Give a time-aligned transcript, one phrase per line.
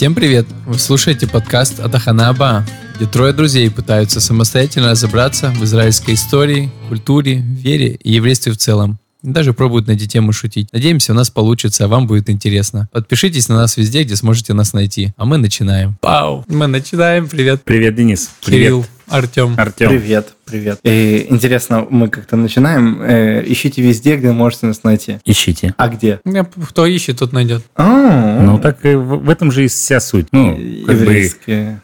[0.00, 0.46] Всем привет!
[0.64, 2.64] Вы слушаете подкаст Атаханаба,
[2.96, 8.98] где трое друзей пытаются самостоятельно разобраться в израильской истории, культуре, вере и еврействе в целом.
[9.22, 10.72] Даже пробуют на эти темы шутить.
[10.72, 12.88] Надеемся, у нас получится, а вам будет интересно.
[12.92, 15.12] Подпишитесь на нас везде, где сможете нас найти.
[15.18, 15.98] А мы начинаем.
[16.00, 16.46] Пау!
[16.48, 17.28] Мы начинаем.
[17.28, 17.60] Привет.
[17.62, 18.30] Привет, Денис.
[18.40, 18.86] Кирилл.
[19.06, 19.54] Артем.
[19.58, 19.90] Артем.
[19.90, 20.78] Привет, привет.
[20.82, 23.00] И интересно, мы как-то начинаем.
[23.02, 25.18] Э, ищите везде, где можете нас найти.
[25.24, 25.74] Ищите.
[25.76, 26.20] А где?
[26.68, 27.62] Кто ищет, тот найдет.
[27.76, 30.26] А, Ну, так и в, в этом же и вся суть.
[30.32, 31.30] Ну, как бы,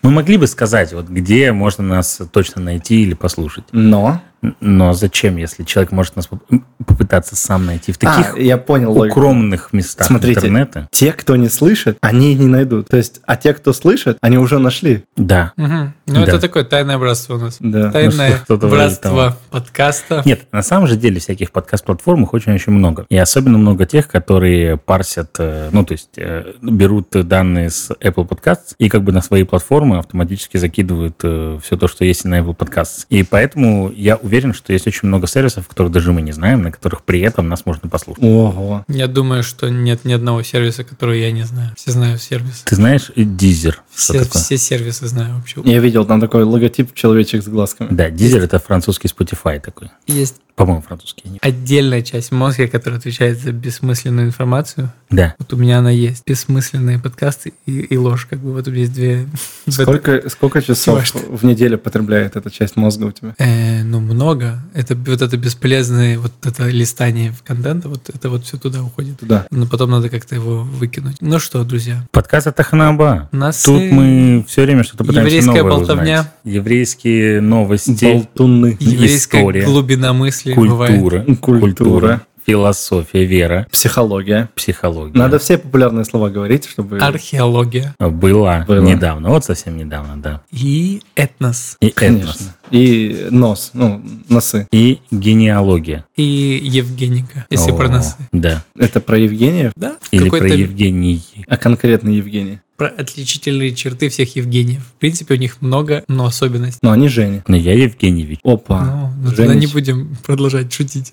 [0.03, 3.65] мы могли бы сказать, вот где можно нас точно найти или послушать.
[3.73, 4.21] Но.
[4.61, 6.45] Но зачем, если человек может нас поп-
[6.87, 9.19] попытаться сам найти в таких А, я понял логику.
[9.19, 10.39] укромных местах Смотрите.
[10.39, 10.89] интернета?
[10.93, 12.87] Те, кто не слышит, они не найдут.
[12.89, 15.05] То есть, а те, кто слышит, они уже нашли.
[15.17, 15.53] Да.
[15.57, 15.67] Угу.
[16.07, 16.23] Ну, Да.
[16.23, 17.57] это такое тайное братство у нас.
[17.61, 17.91] Да.
[17.91, 19.37] Тайное Ну, что-то вроде того.
[19.51, 20.23] подкаста.
[20.25, 23.07] Нет, на самом же деле всяких подкаст-платформ их очень-очень много.
[23.09, 28.29] И особенно много тех, которые парсят, э, ну, то есть э, берут данные с Apple
[28.29, 32.57] Podcasts и как бы на свои платформы автоматически закидывают все то, что есть на Apple
[32.57, 33.07] Podcasts.
[33.11, 36.73] И поэтому я уверен, что есть очень много сервисов, которых даже мы не знаем, на
[36.73, 38.23] которых при этом нас можно послушать.
[38.23, 38.85] Ого.
[38.89, 41.73] Я думаю, что нет ни одного сервиса, который я не знаю.
[41.77, 42.65] Все знаю сервисы.
[42.65, 43.77] Ты знаешь Deezer?
[43.97, 44.43] Все, такое?
[44.43, 45.63] все сервисы знаю вообще.
[45.65, 47.89] Я видел там такой логотип человечек с глазками.
[47.91, 49.91] Да, Deezer это французский Spotify такой.
[50.07, 51.29] Есть По-моему, французский.
[51.29, 51.39] нет?
[51.45, 54.91] отдельная часть мозга, которая отвечает за бессмысленную информацию.
[55.11, 55.35] Да.
[55.39, 56.23] Вот у меня она есть.
[56.27, 58.27] Бессмысленные подкасты и, и ложь.
[58.29, 59.27] Как бы вот у меня есть две...
[59.69, 61.21] Сколько, сколько часов Важно.
[61.37, 63.35] в неделю потребляет эта часть мозга у тебя?
[63.39, 64.59] Э, ну, много.
[64.73, 69.21] Это вот это бесполезное вот это листание контента, вот это вот все туда уходит.
[69.21, 69.47] Туда.
[69.51, 71.19] Но потом надо как-то его выкинуть.
[71.21, 73.29] Ну что, друзья, Подкаст от Ахнаба.
[73.31, 76.21] у нас Тут э, мы все время что-то пытаемся еврейская новое болтовня.
[76.21, 76.27] узнать.
[76.45, 78.05] Еврейские новости.
[78.05, 78.77] Болтуны.
[78.81, 81.01] еврейская история, глубина мысли бывает.
[81.01, 81.61] Культура, Культура.
[81.61, 84.49] культура, философия, вера, Психология.
[84.55, 85.19] психология.
[85.19, 86.99] Надо все популярные слова говорить, чтобы...
[86.99, 88.81] Археология Была, Было.
[88.85, 90.43] недавно, вот совсем недавно, да.
[90.53, 91.77] и этнос.
[91.81, 92.31] И Конечно.
[92.31, 92.51] этнос.
[92.71, 94.67] И нос, ну, носы.
[94.73, 96.05] И генеалогия.
[96.17, 96.23] И
[96.63, 98.17] Евгеника, если О, про нас.
[98.33, 98.63] Да.
[98.79, 101.23] Это про Евгения, Да, Или про Евгений.
[101.49, 102.61] а конкретно Евгений.
[102.77, 104.83] Про отличительные черты всех Евгениев.
[104.83, 106.81] В принципе, у них много, но особенностей.
[106.83, 107.43] Но они Женя.
[107.49, 108.41] Но я Евгеньевич.
[108.43, 108.85] Опа.
[108.85, 111.13] Ну, ну, тогда не будем продолжать шутить.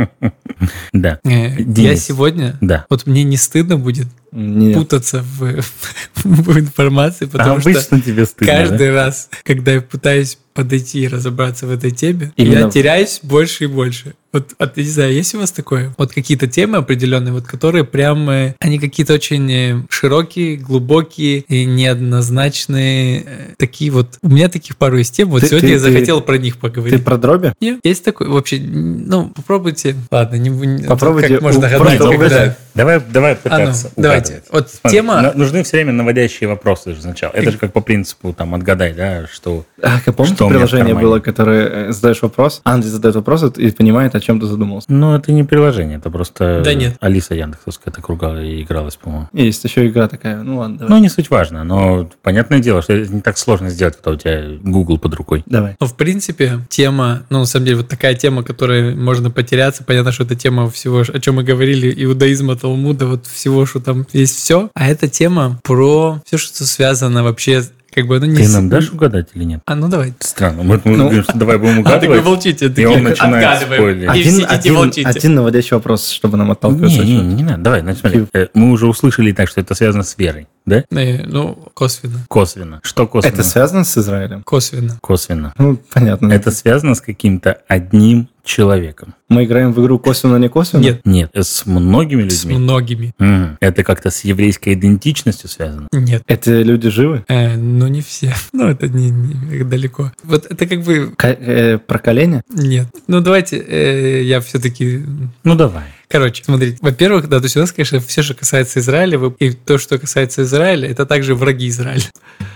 [0.92, 1.18] Да.
[1.24, 2.86] Э, Я сегодня, Да.
[2.88, 4.78] вот мне не стыдно будет Нет.
[4.78, 5.60] путаться в,
[6.24, 11.66] в информации, потому что Обычно тебе стыдно, каждый раз, когда я пытаюсь подойти и разобраться
[11.66, 14.14] в этой теме, Именно я теряюсь больше и больше.
[14.32, 15.94] Вот, от, не знаю, есть у вас такое?
[15.96, 23.20] Вот какие-то темы определенные, вот которые прям, они какие-то очень э, широкие, глубокие и неоднозначные,
[23.20, 23.24] э,
[23.58, 24.18] такие вот.
[24.22, 26.54] У меня таких пару из тем, вот Ты- сегодня ты- я ты- захотел про них
[26.54, 27.04] Ты поговорить.
[27.04, 27.52] про дроби?
[27.60, 29.94] Нет, есть такой вообще, ну, попробуйте.
[30.10, 32.56] Ладно, не, не- Попробуйте как можно гадать, когда-.
[32.74, 34.42] Давай, давай А ну, пытаться давайте.
[34.50, 35.32] Вот Смотри, тема...
[35.36, 37.32] нужны все время наводящие вопросы же сначала.
[37.32, 39.73] Это же как по принципу там отгадай, да, что А,
[40.04, 44.20] как помните, Что приложение было, которое э, задаешь вопрос, Андрей задает вопрос и понимает, о
[44.20, 44.86] чем ты задумался.
[44.90, 46.96] Ну, это не приложение, это просто Да нет.
[47.00, 49.28] Алиса Яндексовская так и игралась, по-моему.
[49.32, 50.42] Есть еще игра такая.
[50.42, 50.90] Ну ладно, давай.
[50.94, 54.16] Ну, не суть важно, но понятное дело, что это не так сложно сделать, когда у
[54.16, 55.42] тебя Google под рукой.
[55.46, 55.76] Давай.
[55.80, 59.84] Ну, в принципе, тема, ну, на самом деле, вот такая тема, которой можно потеряться.
[59.84, 64.06] Понятно, что это тема всего, о чем мы говорили, иудаизма, Талмуда, вот всего, что там
[64.12, 64.70] есть все.
[64.74, 67.62] А эта тема про все, что связано вообще,
[67.94, 68.36] как бы, ну, не...
[68.36, 69.60] Ты нам дашь угадать или нет?
[69.66, 70.14] А, ну, давай.
[70.20, 70.62] Странно.
[70.62, 72.24] Мы, мы Ну, говорим, что давай будем А, так вы угадывать.
[72.24, 72.66] молчите.
[72.76, 73.80] и он начинает отгадываем.
[73.82, 74.10] спойлерить.
[74.10, 75.08] Один, один, молчите.
[75.08, 76.98] один наводящий вопрос, чтобы нам отталкиваться.
[77.04, 77.62] Не, не, не, не надо.
[77.62, 78.26] Давай, ну, смотри.
[78.34, 80.84] Э, Мы уже услышали так, что это связано с верой, да?
[80.90, 82.20] Э, Ну, косвенно.
[82.28, 82.80] Косвенно.
[82.82, 83.32] Что косвенно?
[83.32, 84.42] Это связано с Израилем?
[84.42, 84.98] Косвенно.
[85.00, 85.54] Косвенно.
[85.58, 86.32] Ну, понятно.
[86.32, 89.14] Это связано с каким-то одним человеком.
[89.28, 90.82] Мы играем в игру косвенно, не косвенно?
[90.82, 92.58] Нет, Нет, с многими с людьми.
[92.58, 93.14] многими.
[93.18, 93.56] Мгм.
[93.60, 95.88] Это как-то с еврейской идентичностью связано.
[95.92, 96.22] Нет.
[96.26, 97.24] Эти люди живы?
[97.28, 98.32] Э, ну, не все.
[98.52, 100.12] Ну, это не, не далеко.
[100.22, 101.12] Вот это как бы...
[101.16, 102.42] Ка- э, проколение?
[102.50, 102.86] Нет.
[103.08, 105.00] Ну, давайте э, я все-таки
[105.42, 105.84] Ну, давай.
[106.08, 106.78] Короче, смотрите.
[106.80, 110.42] Во-первых, да, то есть у нас, конечно, все, что касается Израиля, и то, что касается
[110.42, 112.04] Израиля, это также враги Израиля.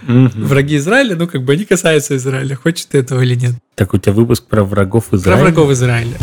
[0.02, 0.30] Мгм.
[0.44, 3.52] Враги Израиля, ну, как бы они касаются Израиля, хочешь ты этого или нет.
[3.74, 5.40] Так у тебя выпуск про врагов Про Израиля?
[5.42, 6.16] врагов Израиля.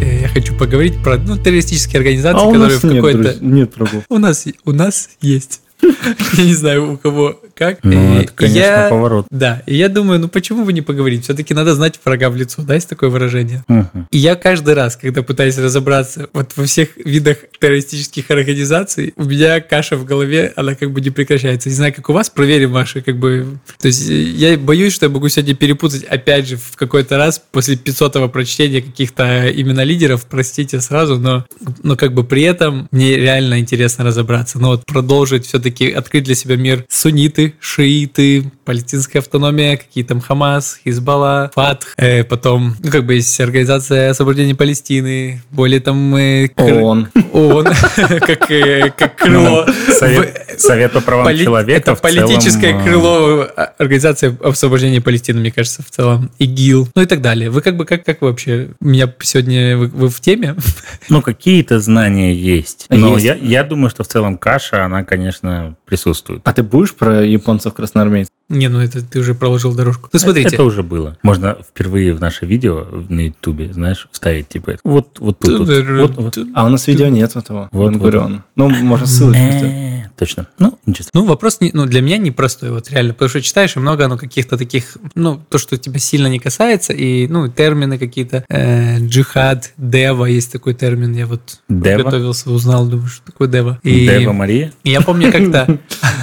[0.00, 3.18] Э, Я хочу поговорить про ну, террористические организации, А которые в нет, какой-то...
[3.18, 4.04] друз- нет врагов.
[4.08, 5.60] У нас, у нас есть.
[6.36, 7.78] Я не знаю, у кого, как.
[7.82, 9.26] Ну, И это, конечно, я- поворот.
[9.30, 11.24] Да, и я думаю, ну почему бы не поговорить?
[11.24, 13.64] Все-таки надо знать врага в лицо, да, есть такое выражение?
[13.68, 14.08] Мгм.
[14.10, 19.60] И я каждый раз, когда пытаюсь разобраться вот во всех видах террористических организаций, у меня
[19.60, 21.68] каша в голове, она как бы не прекращается.
[21.68, 23.46] Не знаю, как у вас, проверим ваши, как бы...
[23.80, 27.42] То есть э, я боюсь, что я могу сегодня перепутать опять же в какой-то раз
[27.52, 31.46] после 500-го прочтения каких-то именно лидеров, простите сразу, но,
[31.82, 34.58] но как бы при этом мне реально интересно разобраться.
[34.58, 40.78] Но вот продолжить все-таки открыть для себя мир сунниты, шииты, палестинская автономия, какие там Хамас,
[40.84, 46.14] Хизбалла, Фатх, э, потом, ну, как бы есть Организация освобождения Палестины, более там...
[46.16, 47.08] э, кр- ООН.
[47.32, 47.64] ООН,
[48.20, 49.66] как, э, как крыло.
[49.88, 55.00] Совет, В- Совет по правам Поли- человека Это целом, политическое э, крыло а, Организации освобождения
[55.00, 56.30] Палестины, мне кажется, в целом.
[56.38, 56.88] ИГИЛ.
[56.94, 57.50] Ну и так далее.
[57.50, 58.68] Вы как бы, как, как вы вообще?
[58.80, 60.54] Меня сегодня, вы, вы в теме?
[61.08, 62.86] Ну, какие-то знания есть.
[62.88, 63.24] Но Есть.
[63.24, 66.40] Я, я думаю, что в целом каша, она, конечно, присутствует.
[66.44, 68.32] А ты будешь про японцев красноармейцев?
[68.52, 70.08] Не, ну это ты уже проложил дорожку.
[70.12, 70.54] Ну смотрите.
[70.54, 71.16] Это уже было.
[71.22, 75.68] Можно впервые в наше видео на Ютубе, знаешь, вставить типа вот, вот тут.
[75.68, 76.16] вот.
[76.16, 76.38] Вот.
[76.54, 77.68] А у нас видео нет этого.
[77.72, 78.42] Вот, Вот, Бен-Гурион.
[78.56, 79.42] Ну, можно ссылочку.
[79.42, 80.46] Э, Точно.
[80.58, 81.08] Ну, ничего.
[81.14, 84.16] Ну, вопрос не, ну, для меня непростой, вот реально, потому что читаешь, и много оно
[84.18, 89.72] каких-то таких, ну, то, что тебя сильно не касается, и, ну, термины какие-то, э, джихад,
[89.76, 92.02] дева, есть такой термин, я вот Дева?
[92.02, 93.80] готовился, узнал, думаю, что такое дева.
[93.82, 94.72] И Дева Мария?
[94.84, 95.78] я помню как-то,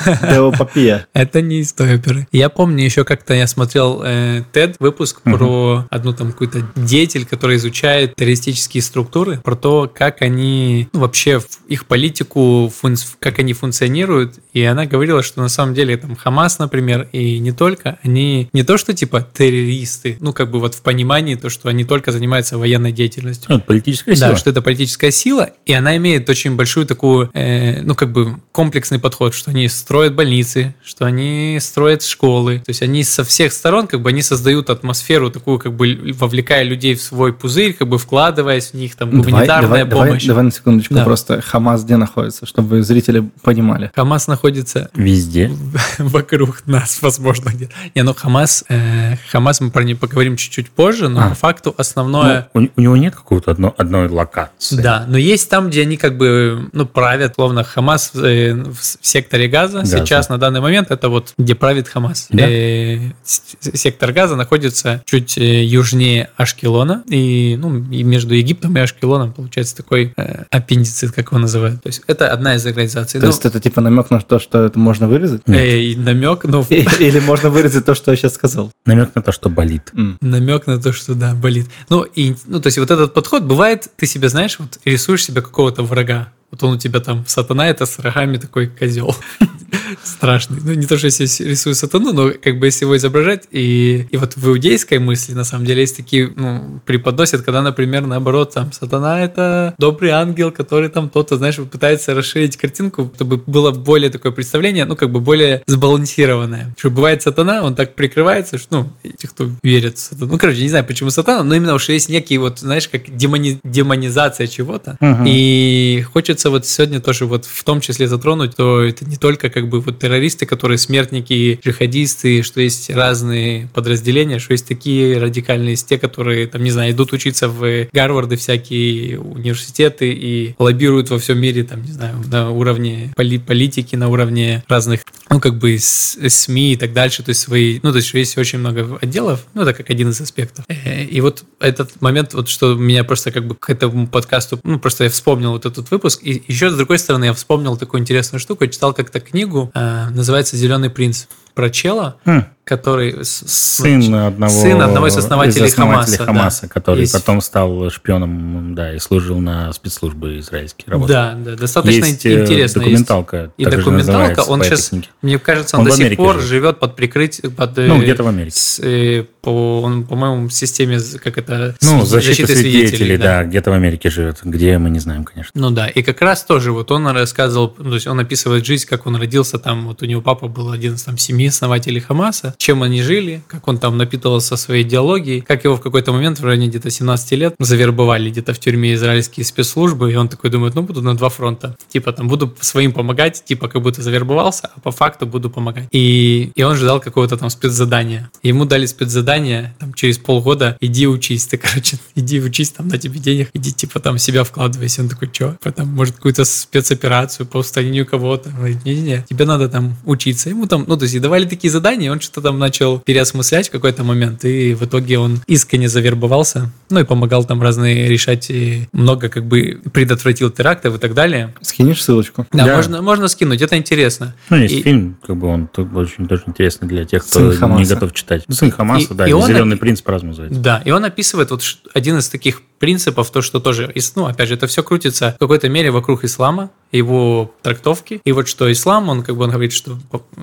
[0.21, 1.07] Теопопия.
[1.13, 2.18] это не из той оперы.
[2.31, 7.57] Я помню еще как-то я смотрел э, TED выпуск про одну там какую-то деятель, который
[7.57, 14.35] изучает террористические структуры, про то, как они ну, вообще их политику, фунц- как они функционируют.
[14.53, 18.63] И она говорила, что на самом деле там Хамас, например, и не только, они не
[18.63, 22.57] то что типа террористы, ну как бы вот в понимании то, что они только занимаются
[22.57, 23.45] военной деятельностью.
[23.49, 24.29] Ну, политическая сила.
[24.29, 28.35] Да, что это политическая сила, и она имеет очень большую такую, э, ну, как бы
[28.51, 33.53] комплексный подход, что они строят больницы, что они строят школы, то есть они со всех
[33.53, 37.87] сторон, как бы, они создают атмосферу такую, как бы, вовлекая людей в свой пузырь, как
[37.87, 40.25] бы, вкладываясь в них, там, Давай, гуманитарная давай, давай, помощь.
[40.25, 41.03] давай на секундочку Да.
[41.03, 43.91] просто Хамас где находится, чтобы зрители понимали.
[43.95, 45.51] Хамас находится Везде.
[45.99, 47.69] вокруг нас, возможно, где.
[47.95, 51.29] Не, ну Хамас, э, Хамас мы про него поговорим чуть-чуть позже, но А.
[51.29, 52.49] по факту основное...
[52.53, 54.77] Ну, у, у него нет какого-то одно, одной локации.
[54.81, 59.47] Да, но есть там, где они как бы, ну, правят, словно Хамас э, в секторе
[59.47, 59.79] Газа.
[59.79, 59.97] Газа.
[59.97, 62.27] Сейчас, на данный момент, это вот где правит Хамас.
[62.29, 62.47] Да.
[62.49, 67.03] Э, сектор Газа находится чуть э, южнее Ашкелона.
[67.07, 71.81] И, ну, и между Египтом и Ашкелоном получается такой э, аппендицит, как его называют.
[71.83, 73.19] То есть это одна из организаций.
[73.19, 75.41] То Ну, есть это типа намек на то, что это можно вырезать?
[75.47, 78.71] э, и намек, ну, Или можно вырезать то, что я сейчас сказал?
[78.85, 79.91] Намек на то, что болит.
[80.21, 81.67] Намек на то, что да, болит.
[81.89, 85.41] Ну, и, ну, то есть вот этот подход бывает, ты себе, знаешь, вот рисуешь себе
[85.41, 86.31] какого-то врага.
[86.51, 89.15] Вот он у тебя там, сатана, это с рогами такой козел.
[90.03, 90.59] Страшный.
[90.63, 91.13] Ну, не то, что я
[91.49, 95.43] рисую сатану, но как бы если его изображать, и, и вот в иудейской мысли, на
[95.43, 100.89] самом деле, есть такие, ну, преподносят, когда, например, наоборот, там, сатана– это добрый ангел, который
[100.89, 105.63] там то-то, знаешь, пытается расширить картинку, чтобы было более такое представление, ну, как бы более
[105.67, 106.73] сбалансированное.
[106.77, 108.67] Что бывает сатана, он так прикрывается, что,
[109.03, 110.31] ну, те, кто верит в сатану.
[110.31, 113.59] Ну, короче, не знаю, почему сатана, но именно что есть некий вот, знаешь, как демони-
[113.63, 114.97] демонизация чего-то.
[114.99, 115.23] Мгм.
[115.27, 119.58] И хочется вот сегодня тоже вот в том числе затронуть, то это не только как
[119.67, 125.87] бы вот террористы, которые смертники, джихадисты, что есть разные подразделения, что есть такие радикальные, есть
[125.87, 131.39] те, которые, там, не знаю, идут учиться в Гарварды всякие университеты и лоббируют во всем
[131.39, 136.73] мире, там, не знаю, на уровне поли- политики, на уровне разных, ну, как бы СМИ
[136.73, 139.73] и так дальше, то есть свои, ну, то есть есть очень много отделов, ну, это
[139.73, 140.65] как один из аспектов.
[140.67, 144.79] Э, И вот этот момент, вот что меня просто как бы к этому подкасту, ну,
[144.79, 148.39] просто я вспомнил вот этот выпуск, и еще с другой стороны я вспомнил такую интересную
[148.39, 151.25] штуку, я читал как-то книгу, э, называется «Зеленый принц»,
[151.59, 152.43] про чела, Хм.
[152.63, 153.17] который...
[153.25, 156.67] Сын одного, Сын одного из основателей основателей Хамаса, Хамаса, да.
[156.69, 160.85] который Есть- потом стал шпионом, да, и служил на спецслужбы израильские.
[160.87, 161.13] Работал.
[161.13, 162.53] Да, да, достаточно есть э, интересно.
[162.61, 162.73] есть.
[162.75, 163.51] документалка.
[163.57, 165.07] И так же документалка, он сейчас, книге.
[165.21, 166.47] мне кажется, он, Он до сих пор живет.
[166.47, 168.55] живет под прикрытием, под, э, Ну, где-то в Америке.
[168.57, 173.43] с, э, по, он, по-моему, в системе, как это, Ну, сви- защита свидетелей, да.
[173.43, 174.37] где-то в Америке живет.
[174.45, 175.51] Где, мы не знаем, конечно.
[175.55, 179.05] Ну да, и как раз тоже вот он рассказывал, то есть он описывает жизнь, как
[179.07, 182.83] он родился там, вот у него папа был один из там семи основателей Хамаса, чем
[182.83, 186.67] они жили, как он там напитывался своей идеологией, как его в какой-то момент в районе
[186.67, 191.01] где-то 17 лет завербовали где-то в тюрьме израильские спецслужбы, и он такой думает, ну буду
[191.01, 195.25] на два фронта, типа там буду своим помогать, типа как будто завербовался, а по факту
[195.25, 195.87] буду помогать.
[195.91, 198.29] И, и он ждал какого-то там спецзадания.
[198.43, 203.19] Ему дали спецзадание, там через полгода иди учись, ты, короче, иди учись, там на тебе
[203.19, 205.01] денег, иди типа там себя вкладывайся.
[205.01, 205.57] Он такой, что?
[205.75, 208.49] Там, может, какую-то спецоперацию по устранению кого-то.
[208.85, 210.49] Не-не-не, тебе надо там учиться.
[210.49, 214.03] Ему там, ну, то есть, давали такие задания, он что-то там начал переосмыслять в какой-то
[214.03, 219.29] момент, и в итоге он искренне завербовался, ну и помогал там разные решать, и много
[219.29, 221.53] как бы предотвратил терактов и так далее.
[221.61, 222.47] Скинешь ссылочку?
[222.51, 222.75] Да, да.
[222.75, 224.33] Можно, можно скинуть, это интересно.
[224.49, 224.81] Ну, есть и...
[224.81, 228.43] фильм, как бы он очень тоже интересный для тех, кто Сын не готов читать.
[228.49, 230.59] Сын Хамаса, и, да, и «Зеленый он, принц» по-разному называется.
[230.59, 231.61] Да, и он описывает вот
[231.93, 235.69] один из таких принципов, то, что тоже, ну, опять же, это все крутится в какой-то
[235.69, 238.21] мере вокруг ислама, его трактовки.
[238.23, 239.99] И вот что ислам, он как бы он говорит, что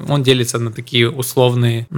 [0.08, 1.88] он делится на такие условные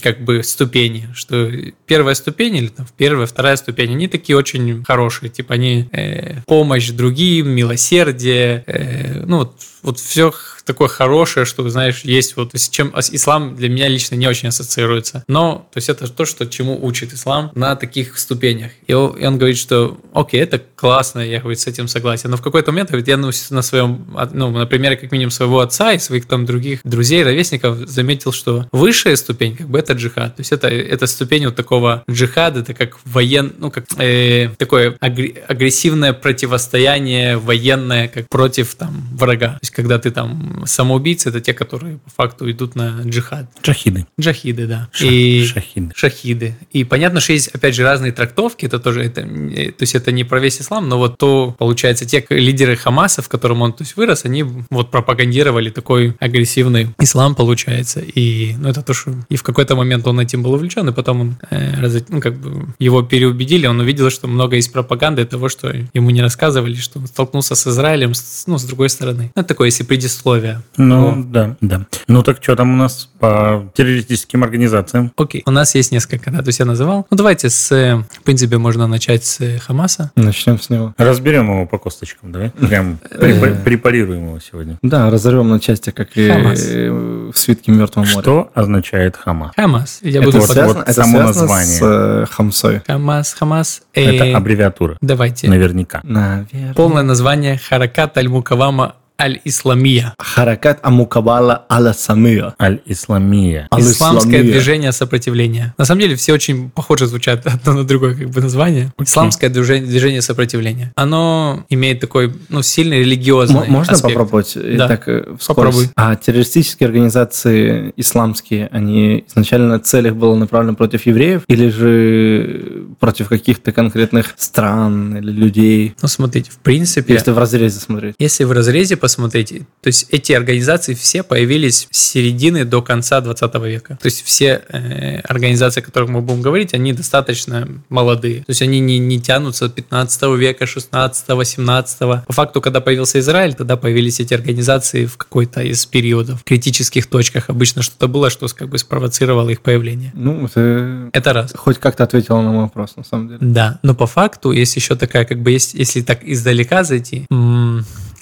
[0.00, 1.50] как бы ступени, что
[1.86, 6.90] первая ступень или там первая, вторая ступень, они такие очень хорошие, типа они э, помощь
[6.90, 10.32] другим, милосердие, э, ну вот, вот все
[10.66, 15.24] такое хорошее, что, знаешь, есть вот, с чем ислам для меня лично не очень ассоциируется.
[15.28, 18.72] Но, то есть это то, что чему учит ислам на таких ступенях.
[18.86, 22.30] И он, и он говорит, что, окей, это классно, я, говорит, с этим согласен.
[22.30, 25.92] Но в какой-то момент, говорит, я на своем, ну, на примере, как минимум, своего отца
[25.92, 30.36] и своих там других друзей, ровесников, заметил, что высшая ступень, как бы, это джихад.
[30.36, 34.96] То есть это, это ступень вот такого джихада, это как воен, ну, как э, такое
[35.00, 39.54] агрессивное противостояние военное, как против там врага.
[39.54, 43.46] То есть когда ты там самоубийцы это те, которые по факту идут на джихад.
[43.62, 44.06] Джахиды.
[44.20, 44.88] Джахиды, да.
[44.92, 45.92] Ша- и шахиды.
[45.94, 46.56] Шахиды.
[46.72, 48.66] И понятно, что есть, опять же, разные трактовки.
[48.66, 52.24] Это тоже, это, то есть это не про весь ислам, но вот то, получается, те
[52.30, 58.00] лидеры Хамаса, в котором он то есть, вырос, они вот пропагандировали такой агрессивный ислам, получается.
[58.00, 61.20] И ну, это то, что и в какой-то момент он этим был увлечен, и потом
[61.20, 65.48] он, э, раз, ну, как бы его переубедили, он увидел, что много есть пропаганды того,
[65.48, 69.30] что ему не рассказывали, что он столкнулся с Израилем, с, ну, с другой стороны.
[69.34, 70.62] Ну, это такое, если предисловие условия.
[70.76, 71.32] Ну, вот.
[71.32, 71.86] да, да.
[72.08, 75.12] Ну, так что там у нас по террористическим организациям?
[75.16, 77.06] Окей, у нас есть несколько, да, то есть я называл.
[77.10, 80.10] Ну, давайте с, в принципе, можно начать с Хамаса.
[80.16, 80.94] Начнем с него.
[80.98, 82.50] Разберем его по косточкам, давай.
[82.50, 83.62] Прям э.
[83.64, 84.78] препарируем его сегодня.
[84.82, 88.20] Да, разорвем на части, как и в свитке Мертвого моря.
[88.20, 89.52] Что означает Хамас?
[89.56, 89.98] Хамас.
[90.02, 91.66] Я буду вот само название.
[91.66, 92.82] с э, Хамсой.
[92.86, 93.82] Хамас, Хамас.
[93.94, 94.96] Это аббревиатура.
[95.00, 95.48] Давайте.
[95.48, 96.00] Наверняка.
[96.02, 96.74] Наверное.
[96.74, 100.14] Полное название Харакат Аль-Мукавама Аль-Исламия.
[100.18, 102.54] Харакат Амукабала Аля-Самия.
[102.60, 103.68] Аль-Исламия.
[103.76, 105.74] Исламское движение сопротивления.
[105.78, 108.92] На самом деле все очень похоже звучат одно на другое как бы название.
[108.98, 109.04] Okay.
[109.04, 110.92] Исламское движение, движение сопротивления.
[110.96, 114.14] Оно имеет такой ну, сильный религиозный М- Можно аспект.
[114.14, 114.56] попробовать?
[114.76, 114.88] Да.
[114.88, 115.88] Так, э, Попробуй.
[115.96, 123.28] А террористические организации исламские, они изначально цель их была направлена против евреев или же против
[123.28, 125.94] каких-то конкретных стран или людей?
[126.02, 127.14] Ну, смотрите, в принципе...
[127.14, 128.14] Если в разрезе смотреть.
[128.18, 133.54] Если в разрезе посмотрите, то есть эти организации все появились с середины до конца 20
[133.62, 133.96] века.
[134.02, 138.38] То есть все э, организации, о которых мы будем говорить, они достаточно молодые.
[138.40, 141.98] То есть они не, не тянутся от 15 века, 16, 18.
[142.00, 147.06] По факту, когда появился Израиль, тогда появились эти организации в какой-то из периодов, в критических
[147.06, 147.48] точках.
[147.48, 150.10] Обычно что-то было, что как бы спровоцировало их появление.
[150.14, 151.52] Ну, это, это раз.
[151.54, 153.38] Хоть как-то ответила на мой вопрос, на самом деле.
[153.40, 157.26] Да, но по факту есть еще такая, как бы, есть, если так издалека зайти,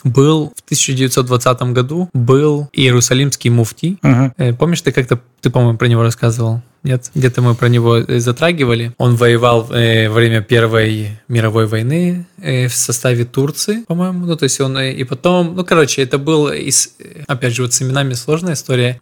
[0.04, 3.98] был в 1920 году был Иерусалимский муфтий.
[4.02, 4.56] Угу.
[4.56, 6.62] Помнишь, ты как-то, ты, по-моему, про него рассказывал?
[6.84, 8.92] Нет, где-то мы про него э, затрагивали.
[8.98, 14.26] Он воевал э, во время Первой мировой войны э, в составе Турции, по-моему.
[14.26, 16.94] Ну, то есть он э, и потом, ну, короче, это был, из,
[17.26, 18.98] опять же, вот с именами сложная история.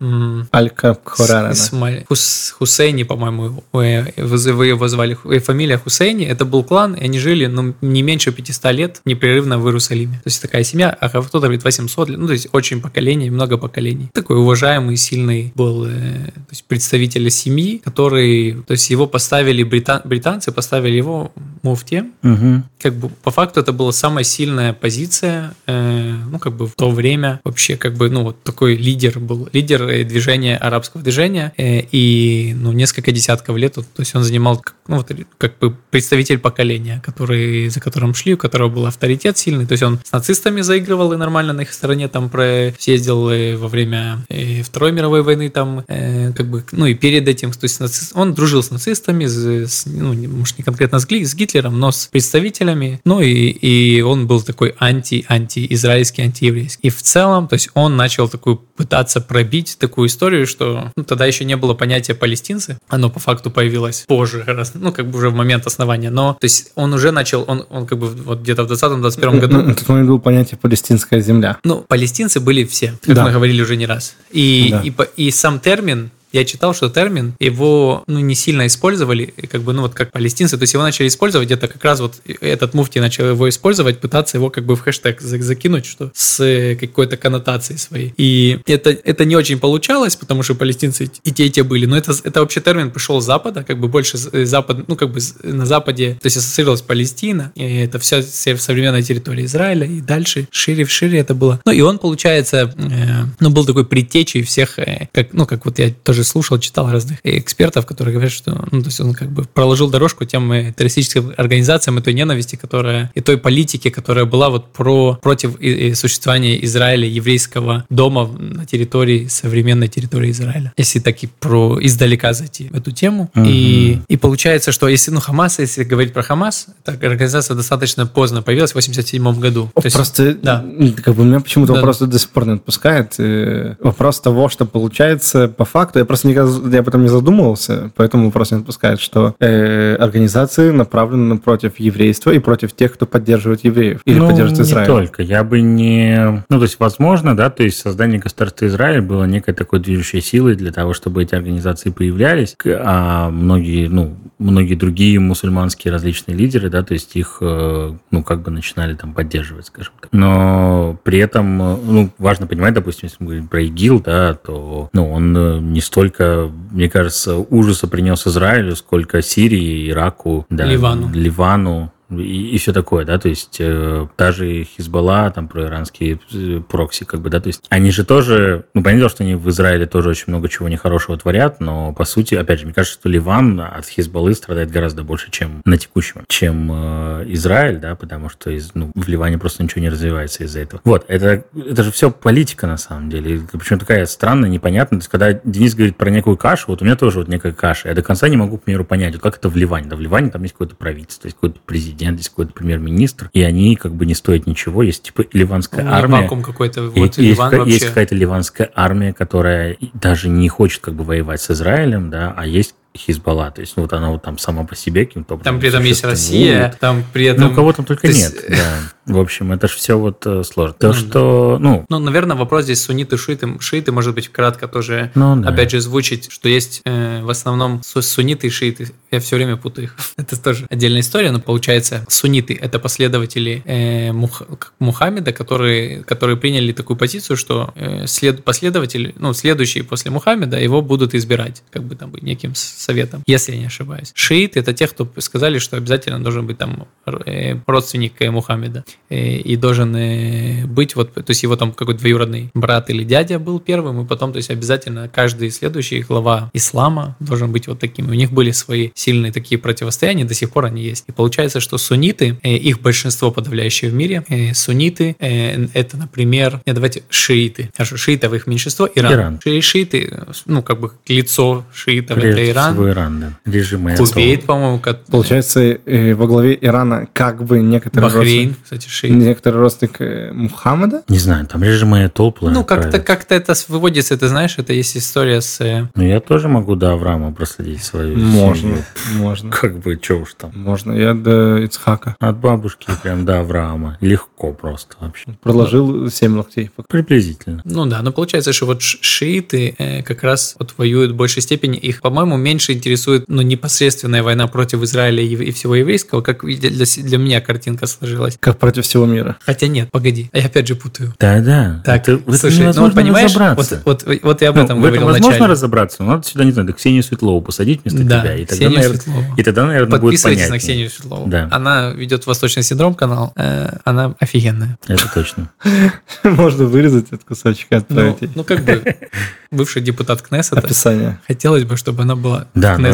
[0.54, 1.52] Аль-Капхурана.
[1.52, 2.04] Исмаиль.
[2.08, 5.18] Хус, Хусейни, по-моему, вы его звали.
[5.40, 6.24] Фамилия Хусейни.
[6.24, 10.14] Это был клан, и они жили, ну, не меньше 500 лет непрерывно в Иерусалиме.
[10.14, 13.58] То есть такая семья, а кто-то говорит 800 лет, ну, то есть очень поколений, много
[13.58, 14.08] поколений.
[14.12, 15.90] Такой уважаемый, сильный был э,
[16.32, 22.04] то есть представитель семьи, который, то есть его поставили британ, британцы, поставили его муфти.
[22.22, 22.62] Угу.
[22.80, 26.90] Как бы по факту это была самая сильная позиция, э, ну как бы в то
[26.90, 31.80] время вообще как бы ну вот такой лидер был, лидер э, движения арабского движения э,
[31.92, 37.00] и ну несколько десятков лет, то есть он занимал ну вот как бы представитель поколения,
[37.04, 41.12] который за которым шли, у которого был авторитет сильный, то есть он с нацистами заигрывал
[41.12, 45.48] и нормально на их стороне там про съездил э, во время э, Второй мировой войны
[45.48, 49.26] там э, как бы ну и перед этим то есть нацист, он дружил с нацистами,
[49.26, 53.00] с, ну, может, не конкретно с, с Гитлером, но с представителями.
[53.04, 56.88] Ну, и, и он был такой анти-анти-израильский, антиеврейский.
[56.88, 61.26] И в целом, то есть он начал такую пытаться пробить такую историю, что ну, тогда
[61.26, 62.78] еще не было понятия палестинцы.
[62.88, 66.10] Оно по факту появилось позже, ну, как бы уже в момент основания.
[66.10, 69.74] Но, то есть он уже начал, он, он как бы вот где-то в 20-21 году...
[69.74, 71.58] Тот момент было понятие палестинская земля.
[71.64, 73.24] Ну, палестинцы были все, как да.
[73.24, 74.14] мы говорили уже не раз.
[74.30, 74.80] И, да.
[74.82, 79.72] и, и сам термин я читал, что термин, его ну, не сильно использовали, как бы,
[79.72, 82.98] ну вот как палестинцы, то есть его начали использовать где-то как раз вот этот муфти
[82.98, 88.14] начал его использовать, пытаться его как бы в хэштег закинуть, что с какой-то коннотацией своей.
[88.16, 91.96] И это, это не очень получалось, потому что палестинцы и те, и те были, но
[91.96, 95.66] это, это вообще термин пришел с Запада, как бы больше Запад, ну как бы на
[95.66, 100.84] Западе, то есть ассоциировалась Палестина, и это все, все современная территория Израиля, и дальше шире
[100.84, 101.60] в шире это было.
[101.64, 105.78] Ну и он, получается, э, ну был такой предтечей всех, э, как, ну как вот
[105.78, 109.44] я тоже слушал, читал разных экспертов, которые говорят, что, ну то есть он как бы
[109.44, 114.50] проложил дорожку тем э, террористическим организациям и той ненависти, которая, и той политики, которая была
[114.50, 115.56] вот про, против
[115.98, 120.72] существования Израиля, еврейского дома на территории, современной территории Израиля.
[120.76, 123.30] Если так и про издалека зайти в эту тему.
[123.34, 123.44] Угу.
[123.46, 128.42] И, и получается, что если, ну, Хамас, если говорить про Хамас, так организация достаточно поздно
[128.42, 129.70] появилась, в 87 году.
[129.74, 130.64] То Просто, есть, да.
[131.02, 131.80] как бы меня почему-то да.
[131.80, 133.14] вопрос до сих пор не отпускает.
[133.18, 137.90] И вопрос того, что получается по факту, я просто никогда я об этом не задумывался,
[137.96, 143.64] поэтому вопрос не отпускает, что э, организации направлены против еврейства и против тех, кто поддерживает
[143.64, 144.90] евреев или ну, поддерживает Израиль.
[144.90, 145.22] не только.
[145.22, 146.44] Я бы не...
[146.50, 150.54] Ну, то есть, возможно, да, то есть создание государства Израиль было некой такой движущей силой
[150.54, 156.82] для того, чтобы эти организации появлялись, а многие, ну, многие другие мусульманские различные лидеры, да,
[156.82, 160.10] то есть их, э, ну, как бы начинали там поддерживать, скажем так.
[160.12, 164.90] Но при этом, э, ну, важно понимать, допустим, если мы говорим про ИГИЛ, да, то,
[164.92, 171.08] ну, он э, не столько, мне кажется, ужаса принес Израилю, сколько Сирии, Ираку, да, Ливану.
[171.12, 176.20] Ливану, и, и все такое, да, то есть э, та же Хизбалла, там про иранские
[176.32, 179.48] э, прокси, как бы, да, то есть они же тоже, ну, понятно, что они в
[179.48, 183.08] Израиле тоже очень много чего нехорошего творят, но по сути, опять же, мне кажется, что
[183.08, 188.50] Ливан от Хизбаллы страдает гораздо больше, чем на текущем, чем э, Израиль, да, потому что
[188.50, 190.80] из, ну, в Ливане просто ничего не развивается из-за этого.
[190.84, 195.10] Вот, это, это же все политика на самом деле, причем такая странная, непонятная, то есть
[195.10, 198.02] когда Денис говорит про некую кашу, вот у меня тоже вот некая каша, я до
[198.02, 200.42] конца не могу, к примеру, понять, вот как это в Ливане, да, в Ливане там
[200.42, 204.14] есть какое-то правительство, есть какой-то президент, президент, здесь какой-то премьер-министр, и они как бы не
[204.14, 204.82] стоят ничего.
[204.82, 206.22] Есть типа ливанская армия.
[206.22, 206.88] Вакуум какой-то.
[206.88, 211.40] Вот, есть, Ливан есть, есть какая-то ливанская армия, которая даже не хочет как бы воевать
[211.40, 213.50] с Израилем, да, а есть Хизбалла.
[213.50, 215.52] То есть, ну, вот она вот там сама по себе каким-то образом.
[215.54, 217.48] Там при этом есть Россия, там при этом...
[217.48, 218.34] Ну, кого там только есть...
[218.34, 219.14] нет, да.
[219.14, 220.74] В общем, это же все вот э, сложно.
[220.78, 221.68] То, ну, что, да.
[221.68, 221.86] ну...
[221.88, 223.58] Ну, наверное, вопрос здесь сунниты, шииты.
[223.58, 225.48] Шииты, может быть, кратко тоже, ну, да.
[225.48, 228.92] опять же, звучить, что есть э, в основном сунниты и шииты.
[229.10, 229.96] Я все время путаю их.
[230.16, 234.42] это тоже отдельная история, но получается, сунниты– это последователи э, Мух...
[234.78, 238.44] Мухаммеда, которые, которые приняли такую позицию, что э, след...
[238.44, 243.52] последователи, ну, следующие после Мухаммеда его будут избирать, как бы там быть неким советом, если
[243.52, 244.12] я не ошибаюсь.
[244.14, 248.84] Шииты– это те, кто сказали, что обязательно должен быть там э, родственник Мухаммеда.
[249.10, 253.38] Э, и должен э, быть вот, то есть его там какой-то двоюродный брат или дядя
[253.38, 258.08] был первым, и потом, то есть обязательно каждый следующий глава ислама должен быть вот таким.
[258.08, 261.04] У них были свои сильные такие противостояния, до сих пор они есть.
[261.08, 267.70] И получается, что сунниты, их большинство подавляющее в мире, сунниты, это, например, нет, давайте шииты.
[267.76, 269.12] Хорошо, шиитов их меньшинство, Иран.
[269.12, 269.40] Иран.
[269.42, 272.71] Ши шииты, ну, как бы лицо шиитов, это Иран.
[272.72, 273.50] Всего Иран, да.
[273.50, 274.78] Режим Кувейт, по-моему.
[274.78, 275.04] Как...
[275.06, 278.10] Получается, во главе Ирана как бы некоторые...
[278.10, 279.14] Бахрейн, кстати, шиит.
[279.14, 281.02] Некоторый родственник э, Мухаммада?
[281.08, 282.48] Не знаю, там режимы толпы.
[282.50, 285.60] Ну, как-то как это выводится, ты знаешь, это есть история с...
[285.60, 288.84] Э, ну, я тоже могу до Авраама проследить свою Можно, семью.
[289.16, 289.50] можно.
[289.50, 290.52] Как бы, что уж там.
[290.54, 292.16] Можно, я до Ицхака.
[292.20, 293.98] От бабушки прям до Авраама.
[294.00, 295.36] Легко просто вообще.
[295.42, 296.70] Проложил семь локтей.
[296.88, 297.62] Приблизительно.
[297.64, 301.76] Ну да, но получается, что вот шииты э, как раз вот воюют в большей степени.
[301.78, 307.18] Их, по-моему, меньше интересует ну, непосредственная война против Израиля и всего еврейского, как для, для
[307.18, 308.36] меня картинка сложилась.
[308.40, 309.36] Как против всего мира.
[309.44, 311.14] Хотя нет, погоди, я опять же путаю.
[311.18, 311.82] Да-да.
[311.84, 315.06] Так, это, слушай, ну вот понимаешь, вот, вот, вот я об ну, этом ну, говорил
[315.06, 318.36] в этом возможно разобраться, но надо сюда, не знаю, Ксению Светлову посадить вместо да, тебя.
[318.36, 319.34] И тогда, Ксению наверное, Светлову.
[319.36, 320.48] И тогда, наверное, будет понятнее.
[320.48, 321.28] на Ксению Светлову.
[321.28, 321.48] Да.
[321.50, 324.78] Она ведет Восточный синдром канал, э, она офигенная.
[324.86, 325.50] Это точно.
[326.22, 328.20] Можно вырезать этот кусочек и отправить.
[328.20, 328.82] Ну, ну как бы
[329.50, 330.58] бывший депутат Кнессета.
[330.58, 331.20] Описание.
[331.26, 332.76] Хотелось бы, чтобы она была да.
[332.78, 332.88] Ну,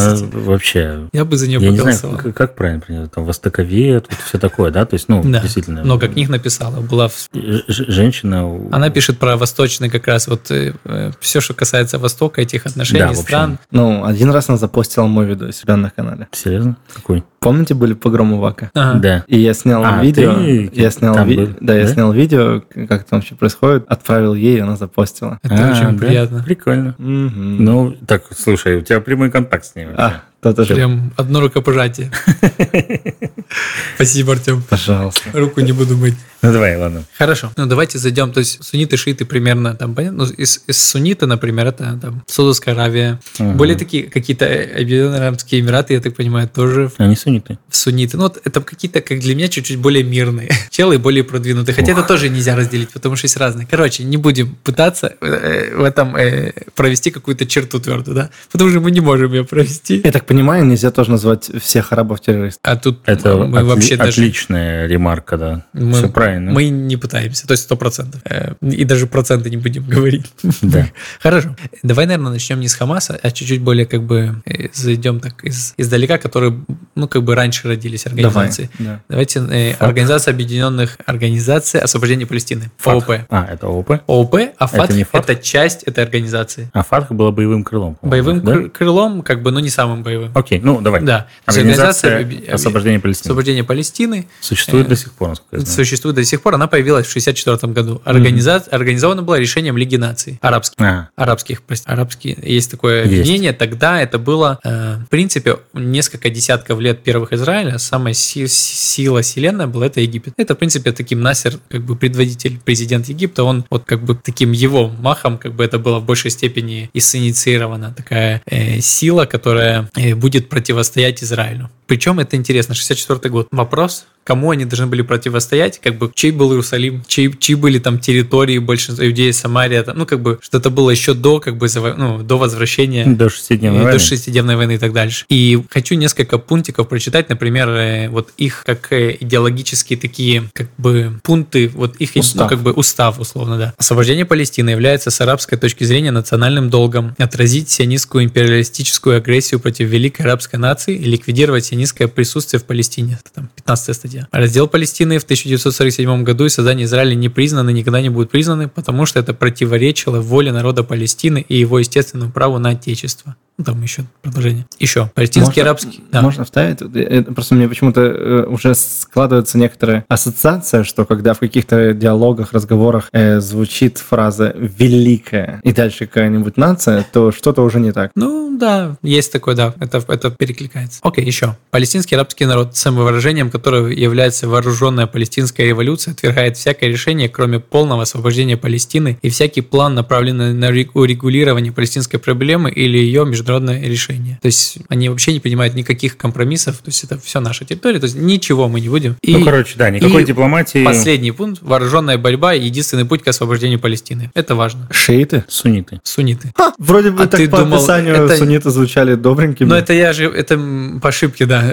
[0.45, 1.09] вообще.
[1.13, 4.39] Я бы за нее я не знаю, как, как правильно принять, там, востоковед, вот все
[4.39, 5.41] такое, да, то есть, ну, да.
[5.41, 5.83] действительно.
[5.83, 7.09] Много книг написала, была...
[7.09, 7.29] В...
[7.69, 8.49] Женщина...
[8.71, 10.73] Она пишет про восточный как раз, вот э,
[11.21, 13.59] все, что касается Востока, этих отношений, да, стран.
[13.71, 16.29] Ну, один раз она запостила мой видео у себя на канале.
[16.33, 16.77] Серьезно?
[16.95, 17.25] Какой?
[17.41, 18.71] Помните, были погромы Вака?
[18.75, 18.99] Ага.
[18.99, 19.25] Да.
[19.29, 21.93] И я снял А, видео, ты я снял, ви- был, да, я да?
[21.93, 25.39] снял видео, как там вообще происходит, отправил ей, она запостила.
[25.43, 26.07] Это А, очень да?
[26.07, 26.43] приятно.
[26.43, 26.95] Прикольно.
[26.99, 27.65] Мгм.
[27.65, 29.87] Ну, так, слушай, у тебя прямой контакт с ней.
[29.87, 30.03] вообще.
[30.03, 30.75] а, то-то же.
[30.75, 32.13] Прям одно рукопожатие.
[33.97, 34.63] Спасибо, Артем.
[34.69, 35.23] Пожалуйста.
[35.33, 36.15] Руку не буду мыть.
[36.41, 37.03] Ну, давай, ладно.
[37.17, 37.51] Хорошо.
[37.57, 38.33] Ну, давайте зайдем.
[38.33, 40.25] То есть, сунниты, шииты примерно там, понятно?
[40.25, 43.19] Ну, из, из суннита, например, это там Саудовская Аравия.
[43.41, 43.57] Мгм.
[43.57, 47.59] Более такие какие-то э, Объединенные Арабские Эмираты, я так понимаю, тоже Они сунниты.
[47.69, 48.17] в сунниты.
[48.17, 50.51] Ну, вот это какие-то, как для меня, чуть-чуть более мирные.
[50.71, 51.75] Челы более продвинутые.
[51.75, 53.67] Хотя это тоже нельзя разделить, потому что есть разные.
[53.69, 58.31] Короче, не будем пытаться э, в этом э, провести какую-то черту твердую, да?
[58.53, 60.03] Потому что мы не можем ее провести.
[60.05, 62.61] Я так понимаю, нельзя тоже назвать всех арабов террористами.
[62.73, 64.11] А тут Это мы отли- вообще даже...
[64.21, 65.65] отличная ремарка, да.
[65.73, 66.53] Мы, Все правильно.
[66.53, 68.21] мы не пытаемся, то есть сто процентов.
[68.25, 70.27] Э, И даже проценты не будем говорить.
[70.63, 70.87] Да.
[71.21, 71.57] Хорошо.
[71.83, 75.75] Давай, наверное, начнем не с Хамаса, а чуть-чуть более как бы э, зайдем так из,
[75.79, 76.61] издалека, которые,
[76.95, 78.25] ну, как бы раньше родились Давай.
[78.25, 78.71] организации.
[78.79, 79.01] Да.
[79.09, 79.73] Давайте э.
[79.79, 82.71] Организация Объединенных Организаций Освобождения Палестины.
[82.77, 83.09] ФАТХ.
[83.09, 83.21] ООП.
[83.31, 83.91] А, это ООП?
[84.07, 85.43] ООП, а ФАТХ это, ФАТХ?
[85.43, 86.71] часть этой организации.
[86.75, 87.97] А ФАТХ было боевым крылом.
[88.03, 88.53] Боевым да?
[88.53, 90.18] кры- крылом, как бы, но не самым боевым.
[90.35, 91.03] Окей, ну давай.
[91.03, 91.27] Да.
[91.47, 93.27] Организация Организация освобождения Палестины.
[93.29, 95.77] Освобождения Палестины Существует Э, до сих пор, насколько я знаю.
[95.77, 96.55] существует до сих пор.
[96.55, 98.03] Она появилась в 1964 году.
[98.05, 98.57] Организа...
[98.71, 100.77] Организована была решением Лиги наций арабских.
[100.81, 102.37] А, Арабских, арабские.
[102.43, 103.13] Есть такое Есть.
[103.13, 103.53] объединение.
[103.53, 107.79] Тогда это было, э, в принципе, несколько десятков лет первых Израиля.
[107.79, 110.35] Самая си- сила вселенная была это Египет.
[110.37, 114.53] Это, в принципе, таким Насер, как бы предводитель, президент Египта, он вот как бы таким
[114.53, 119.89] его махом, как бы это было в большей степени и синициирована такая э, сила, которая
[119.97, 121.71] э, будет противостоять Израилю.
[121.87, 123.49] Причем это интересно, 64 год.
[123.51, 127.99] Вопрос, кому они должны были противостоять, как бы чей был Иерусалим, чьи, чьи были там
[127.99, 131.67] территории большинства Иудеи, Самария, там, ну как бы что это было еще до, как бы,
[131.67, 133.99] заво- ну, до возвращения до шестидневной войны.
[133.99, 135.25] до шестидневной войны и так дальше.
[135.31, 141.19] И хочу несколько пунктиков прочитать, например, э, вот их как э, идеологические такие как бы
[141.23, 142.51] пункты, вот их ну, Устав.
[142.51, 143.75] как бы устав условно, да.
[143.79, 150.23] Освобождение Палестины является с арабской точки зрения национальным долгом отразить сионистскую империалистическую агрессию против великой
[150.23, 153.19] арабской нации и ликвидировать сионистское присутствие в Палестине.
[153.21, 154.29] Это там 15 статья.
[154.31, 159.07] Раздел Палестины в 1947 году и создание Израиля не признаны, никогда не будут признаны, потому
[159.07, 163.37] что это противоречило воле народа Палестины и его естественному праву на отечество.
[163.59, 164.67] Ну, там еще продолжение.
[164.79, 165.11] Еще.
[165.17, 166.01] Палестинский Можно- арабский...
[166.13, 166.23] да.
[166.23, 166.81] Можно вставить?
[166.81, 173.09] Это Просто мне почему-то э, уже складывается некоторая ассоциация, что когда в каких-то диалогах, разговорах
[173.13, 178.13] э, звучит фраза «великая» и дальше какая-нибудь нация, то что-то уже не так.
[178.15, 181.01] Ну, да, есть такое, да, это, это перекликается.
[181.03, 181.57] Окей, еще.
[181.71, 188.57] Палестинский арабский народ, самовыражением которого является вооруженная палестинская революция, отвергает всякое решение, кроме полного освобождения
[188.57, 194.39] Палестины и всякий план, направленный на ре- урегулирование палестинской проблемы или ее международное решение.
[194.43, 198.05] То есть они вообще не принимают никаких компромиссов, то есть это все наша территория, то
[198.05, 199.17] есть ничего мы не будем.
[199.23, 200.85] И Ну, короче, да, никакой и дипломатии.
[200.85, 204.31] последний пункт– вооруженная борьба– единственный путь к освобождению Палестины.
[204.35, 204.89] Это важно.
[204.91, 205.45] Шииты?
[205.49, 206.01] Сунниты.
[206.05, 206.53] Сунниты.
[206.79, 209.69] Вроде бы А так ты по думал, описанию это- сунниты звучали добренькими.
[209.69, 210.59] Но это я же, это
[211.03, 211.65] по ошибке, да.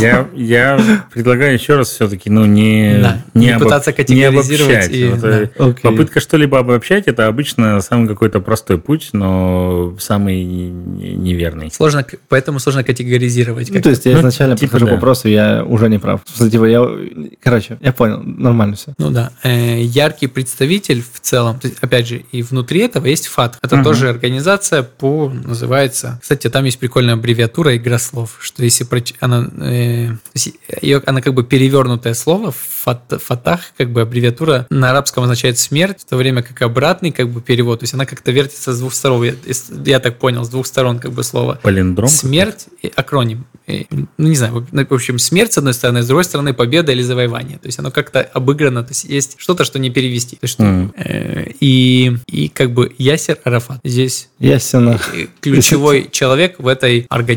[0.00, 0.80] Я, я
[1.12, 4.92] предлагаю еще раз все-таки, ну, не, Да, не, не обоб- пытаться не категоризировать обобщать.
[4.94, 5.28] и- Вот, да.
[5.42, 5.82] э, Окей.
[5.82, 11.70] Попытка что-либо обобщать, это обычно самый какой-то простой путь, но самый не- неверный.
[11.70, 13.70] Сложно, поэтому сложно категоризировать.
[13.70, 14.90] Ну, то есть я Ну, изначально типа подхожу да.
[14.92, 16.20] к вопросу, я уже не прав.
[16.26, 16.88] Смысле, типа, я...
[17.42, 18.94] Короче, я понял, нормально все.
[18.98, 23.26] Ну да, Э, яркий представитель в целом, то есть, опять же, и внутри этого есть
[23.28, 23.58] ФАТ.
[23.62, 23.84] Это Мгм.
[23.84, 29.48] тоже организация по, называется, кстати, там есть прикольная аббревиатура «Игра слов», что если проч- она,
[29.60, 30.10] э,
[30.80, 36.00] её- она как бы перевернутое слово, фат, фатах, как бы аббревиатура на арабском означает смерть,
[36.00, 38.94] в то время как обратный как бы перевод, то есть она как-то вертится с двух
[38.94, 39.34] сторон, я,
[39.84, 41.58] я так понял, с двух сторон как бы слово.
[41.62, 42.08] Палиндром?
[42.08, 43.46] Смерть, и акроним.
[43.66, 43.86] И,
[44.18, 47.02] Ну, не знаю, в- в общем, смерть, с одной стороны, с другой стороны, победа или
[47.02, 47.58] завоевание.
[47.58, 50.36] То есть оно как-то обыграно, то есть есть что-то, что не перевести.
[50.36, 50.92] То есть, что, Мгм.
[50.96, 54.98] э, и, и как бы Ясер Арафат здесь Ясено.
[55.14, 57.31] э, ключевой человек в этой организации.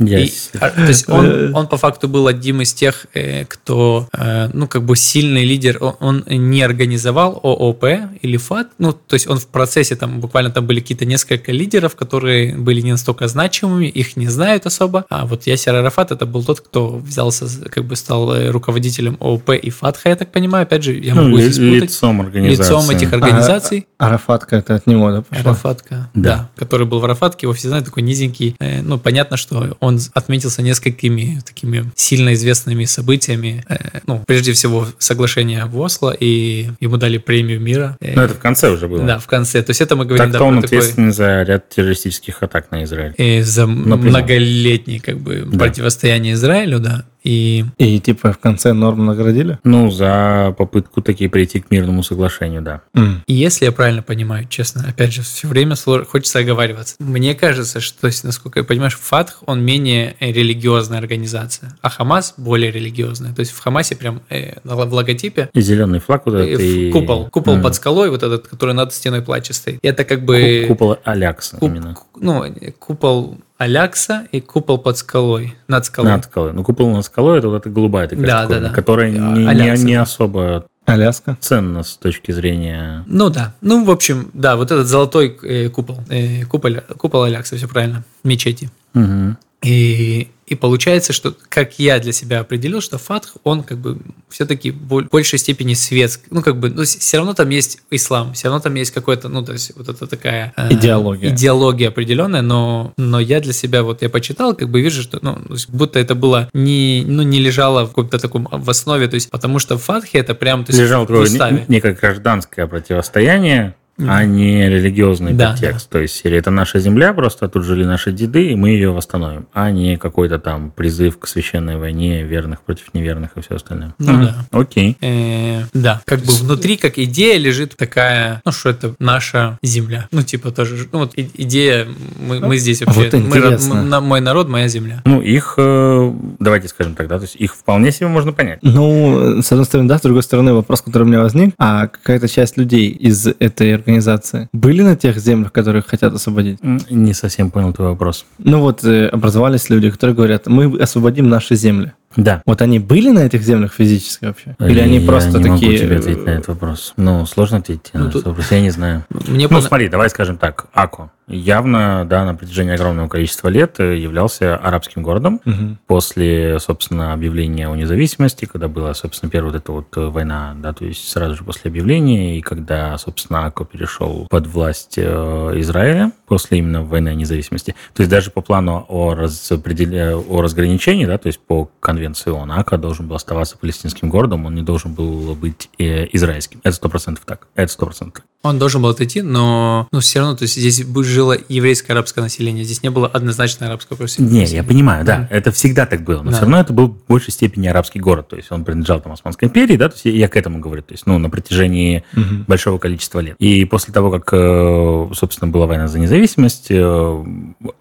[0.00, 0.60] И, Ясер.
[0.60, 4.66] а, то есть он, он по факту был одним из тех, э, кто, э, ну,
[4.68, 7.84] как бы сильный лидер, он, он не организовал ООП
[8.22, 11.94] или ФАТ, ну, то есть он в процессе, там буквально там были какие-то несколько лидеров,
[11.96, 16.44] которые были не настолько значимыми, их не знают особо, а вот Ясер Арафат это был
[16.44, 20.82] тот, кто взялся, как бы стал э, руководителем ООП и ФАТХа, я так понимаю, опять
[20.82, 22.62] же, я Ну, могу ли- здесь путать, лицом организации.
[22.72, 23.86] лицом этих организаций.
[23.98, 25.42] А, Арафатка это от него, да, пошла?
[25.50, 26.36] Арафатка, Да.
[26.36, 26.50] да.
[26.56, 28.56] который был в Арафатке, его все знают, такой низенький.
[28.60, 33.64] Э, Ну, понятно, что он отметился несколькими такими сильно известными событиями.
[33.68, 37.96] Э, Ну, прежде всего, соглашение в Осло, и ему дали премию мира.
[38.00, 39.04] Э, Ну, это в конце уже было.
[39.04, 39.62] Да, в конце.
[39.62, 40.78] То есть это мы говорим, Так-то да, он про такой...
[40.78, 43.14] ответственен за ряд террористических атак на Израиль.
[43.18, 43.96] э, за Например.
[44.10, 45.58] многолетнее как бы Да.
[45.58, 47.04] противостояние Израилю, да.
[47.26, 47.64] И...
[47.78, 49.58] И типа в конце норм наградили?
[49.64, 52.82] Ну, за попытку таки прийти к мирному соглашению, да.
[52.94, 53.24] М.
[53.26, 55.74] И если я правильно понимаю, честно, опять же, все время
[56.08, 56.94] хочется оговариваться.
[57.00, 62.34] Мне кажется, что, то есть, насколько я понимаю, Фатх, он менее религиозная организация, а Хамас
[62.36, 63.34] более религиозная.
[63.34, 66.92] То есть в Хамасе прям э, в логотипе И зеленый флаг вот э, этот, и...
[66.92, 67.62] купол, купол М.
[67.62, 69.80] под скалой, вот этот, который над стеной плача стоит.
[69.82, 70.66] Это как бы...
[70.68, 71.96] Купол Алякса куп- именно.
[72.20, 72.44] ну,
[72.78, 76.10] купол Алякса и купол под скалой, над скалой.
[76.10, 76.52] Над скалой.
[76.52, 78.68] Ну, купол над скалой это вот эта голубая такая Да, да, да.
[78.70, 81.36] которая не, не- не особо Аляска?
[81.40, 83.02] ценна с точки зрения...
[83.06, 83.54] Ну да.
[83.62, 85.98] Ну, в общем, да, вот этот золотой э, купол.
[86.10, 88.04] Э, купол, купол Алякса, все правильно.
[88.24, 88.70] Мечети.
[88.94, 89.38] Мгм.
[89.62, 94.70] И, и получается, что, как я для себя определил, что Фатх, он как бы все-таки
[94.70, 96.26] в большей степени светский.
[96.30, 99.42] Ну, как бы, ну, все равно там есть ислам, все равно там есть какой-то, ну,
[99.44, 100.52] то есть вот это такая...
[100.56, 101.30] э, Идеология.
[101.30, 105.38] Идеология определенная, но, но я для себя, вот я почитал, как бы вижу, что, ну,
[105.68, 109.58] будто это было не, ну, не лежало в каком-то таком в основе, то есть потому
[109.58, 111.28] что в Фатхе это прям, то есть Лежал такое
[111.68, 115.88] некое гражданское противостояние, а не религиозный Да, подтекст.
[115.90, 119.46] То есть, или это наша земля, просто тут жили наши деды, и мы ее восстановим,
[119.52, 123.94] а не какой-то там призыв к священной войне верных против неверных и все остальное.
[123.98, 124.22] Ну Мгм.
[124.24, 124.34] да.
[124.52, 124.96] Окей.
[125.00, 130.08] Э, да, как бы внутри, как идея лежит такая, ну что это наша земля.
[130.12, 131.86] Ну типа тоже, ну вот и- идея,
[132.20, 133.74] мы, мы здесь вообще, Вот мы, ро- интересно.
[133.74, 135.02] м- на- мой народ, моя земля.
[135.04, 138.58] Ну, их, э, давайте скажем так, да, то есть их вполне себе можно понять.
[138.62, 142.28] Ну, с одной стороны, да, с другой стороны, вопрос, который у меня возник, а какая-то
[142.28, 146.58] часть людей из этой организации были на тех землях, которых хотят освободить?
[146.90, 148.26] Не совсем понял твой вопрос.
[148.38, 151.92] Ну вот, э, образовались люди, которые говорят, мы освободим наши земли.
[152.16, 152.42] Да.
[152.46, 154.56] Вот они были на этих землях физически вообще?
[154.58, 155.50] Или они Я просто не такие...
[155.50, 156.94] могу тебе ответить на этот вопрос.
[156.96, 159.04] Ну, сложно ответить Ну, на тут- этот вопрос, я не знаю.
[159.28, 160.66] Мне Ну, пона- смотри, давай скажем так.
[160.72, 165.40] Аку явно, да, на протяжении огромного количества лет э, являлся арабским городом.
[165.44, 165.78] Мгм.
[165.88, 170.72] После, собственно, объявления о независимости, когда была, собственно, первая вот эта вот э, война, да,
[170.72, 176.12] то есть сразу же после объявления, и когда, собственно, Аку перешел под власть э, Израиля
[176.26, 177.74] после именно войны независимости.
[177.94, 182.52] То есть даже по плану о, распределе- о разграничении, да, то есть по конвенции ООН,
[182.52, 186.60] Ака должен был оставаться палестинским городом, он не должен был быть э, израильским.
[186.62, 187.48] Это сто процентов так.
[187.54, 188.26] Это сто процентов так.
[188.46, 192.22] Он должен был отойти, но ну, все равно, то есть здесь бы жило еврейское арабское
[192.22, 194.40] население, здесь не было однозначно арабского населения.
[194.40, 196.36] Не, я понимаю, да, это всегда так было, но Да.
[196.36, 199.48] все равно это был в большей степени арабский город, то есть он принадлежал там Османской
[199.48, 202.44] империи, да, то есть я к этому говорю, то есть, ну, на протяжении Мгм.
[202.46, 203.36] большого количества лет.
[203.38, 207.24] И после того, как, э, собственно, была война за независимость, э,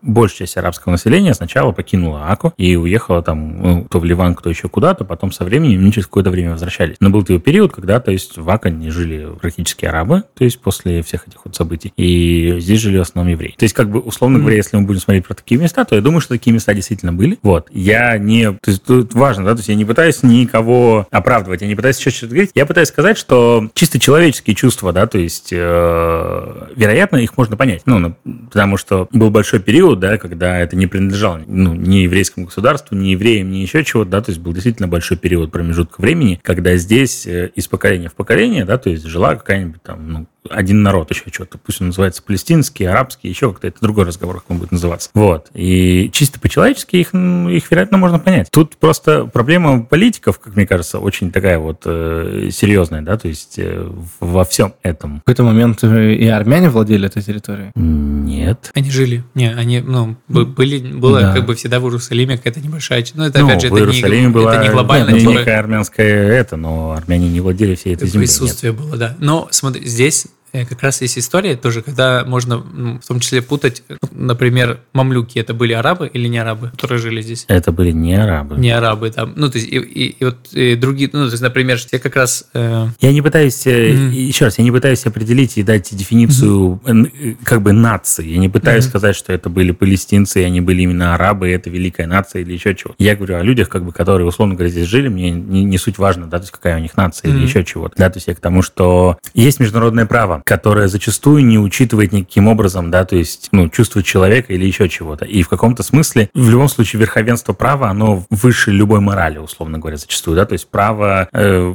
[0.02, 4.50] большая часть арабского населения сначала покинула Аку и уехала там, ну, то в Ливан, кто
[4.50, 6.98] еще куда-то, потом со временем, они через какое-то время возвращались.
[7.00, 10.55] Но был такой период, когда, то есть, в Ака не жили практически арабы, то есть,
[10.58, 13.56] после всех этих вот событий, и здесь жили в основном евреи.
[13.58, 16.02] То есть, как бы, условно говоря, если мы будем смотреть про такие места, то я
[16.02, 17.38] думаю, что такие места действительно были.
[17.42, 17.68] Вот.
[17.72, 18.52] Я не...
[18.52, 22.00] То есть, тут важно, да, то есть, я не пытаюсь никого оправдывать, я не пытаюсь
[22.00, 22.52] еще что-то говорить.
[22.56, 27.82] Я пытаюсь сказать, что чисто человеческие чувства, да, то есть, э, вероятно, их можно понять.
[27.86, 28.16] Ну,
[28.52, 33.10] потому что был большой период, да, когда это не принадлежало ну, ни еврейскому государству, ни
[33.10, 37.26] евреям, ни еще чего, да, то есть был действительно большой период промежутка времени, когда здесь
[37.26, 41.24] э, из поколения в поколение, да, то есть жила какая-нибудь там, ну, один народ еще
[41.32, 45.10] что-то, пусть он называется палестинский, арабский, еще как-то, это другой разговор, как он будет называться.
[45.14, 45.48] Вот.
[45.54, 48.50] И чисто по-человечески их, их, вероятно, можно понять.
[48.52, 53.56] Тут просто проблема политиков, как мне кажется, очень такая вот э, серьезная, да, то есть
[53.58, 55.18] э, во всем этом.
[55.18, 57.72] В какой-то момент э, и армяне владели этой территорией.
[57.76, 58.72] Нет.
[58.74, 59.24] Они жили.
[59.34, 61.34] Не, они, ну, бы- были, было Да.
[61.34, 63.06] как бы всегда в Иерусалиме какая-то небольшая...
[63.14, 65.30] Ну, это, ну, опять же, в это не, Иерусалиме была это не глобально, не- типа,
[65.32, 68.28] некое армянское это, но армяне не владели всей этой землей.
[68.28, 68.38] нет.
[68.40, 69.16] присутствие было, да.
[69.20, 70.30] Но смотри, здесь э,
[70.64, 75.54] как раз есть история тоже, когда можно в том числе путать, ну, например, мамлюки, это
[75.54, 77.46] были арабы или не арабы, которые жили здесь?
[77.50, 78.56] Это были не арабы.
[78.58, 81.42] Не арабы там, ну, то есть, и, и- и вот и другие, ну, то есть,
[81.44, 82.46] например, те как раз...
[82.54, 84.12] э, Я не пытаюсь, э, Мгм.
[84.12, 88.28] еще раз, я не пытаюсь определить и дать дефиницию э, э, как бы нации.
[88.28, 88.90] Я не пытаюсь Мгм.
[88.92, 92.54] сказать, что это были палестинцы, и они были именно арабы, и это великая нация или
[92.54, 92.96] еще чего.
[93.00, 95.98] Я говорю о людях, как бы, которые, условно говоря, здесь жили, мне не, не суть
[95.98, 97.46] важно, да, то есть какая у них нация или Мгм.
[97.46, 97.96] еще чего-то.
[97.98, 102.48] Да, то есть я к тому, что есть международное право, которое зачастую не учитывает никаким
[102.48, 105.26] образом, да, то есть, ну, чувство человека или еще чего-то.
[105.26, 109.98] И в каком-то смысле, в любом случае, верховенство права, оно выше любой морали, условно говоря,
[109.98, 111.74] зачастую, да, то есть право, э,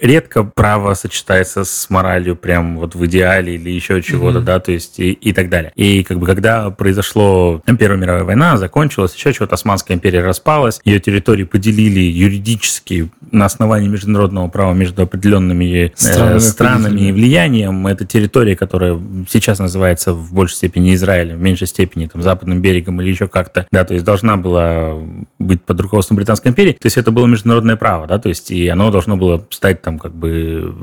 [0.00, 4.46] редко право сочетается с моралью прям вот в идеале или еще чего-то, Мгм.
[4.46, 5.72] да, то есть и, и так далее.
[5.76, 11.00] И как бы когда произошло Первая мировая война, закончилась, еще чего-то, Османская империя распалась, ее
[11.00, 17.86] территории поделили юридически на основании международного права между определенными э, Странами странами и влиянием.
[17.92, 23.00] Это территория, которая сейчас называется в большей степени Израилем, в меньшей степени там западным берегом
[23.00, 24.94] или еще как-то, да, то есть должна была
[25.38, 28.68] быть под руководством Британской империи, то есть это было международное право, да, то есть и
[28.68, 30.74] оно должно было стать там как бы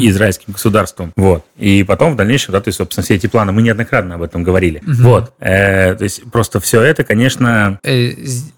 [0.00, 1.44] израильским государством, вот.
[1.56, 4.42] И потом в дальнейшем, да, то есть, собственно, все эти планы, мы неоднократно об этом
[4.42, 5.32] говорили, вот.
[5.40, 8.12] Э, то есть просто все это, конечно, э,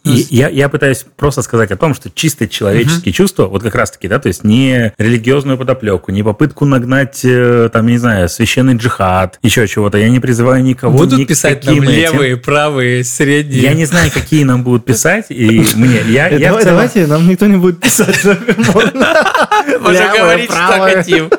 [0.04, 4.18] я, я пытаюсь просто сказать о том, что чисто человеческие чувства, вот как раз-таки, да,
[4.18, 9.66] то есть не религиозную подоплеку, не попытку нагнать, э, там, не знаю, священный джихад, еще
[9.68, 13.62] чего-то, я не призываю никого Будут ни писать нам левые, правые, средние.
[13.62, 16.76] Я не знаю, какие нам будут писать, и мне, я, я Давай, целом...
[16.76, 18.24] Давайте, нам никто не будет писать.
[18.24, 21.30] Можно говорить, что хотим.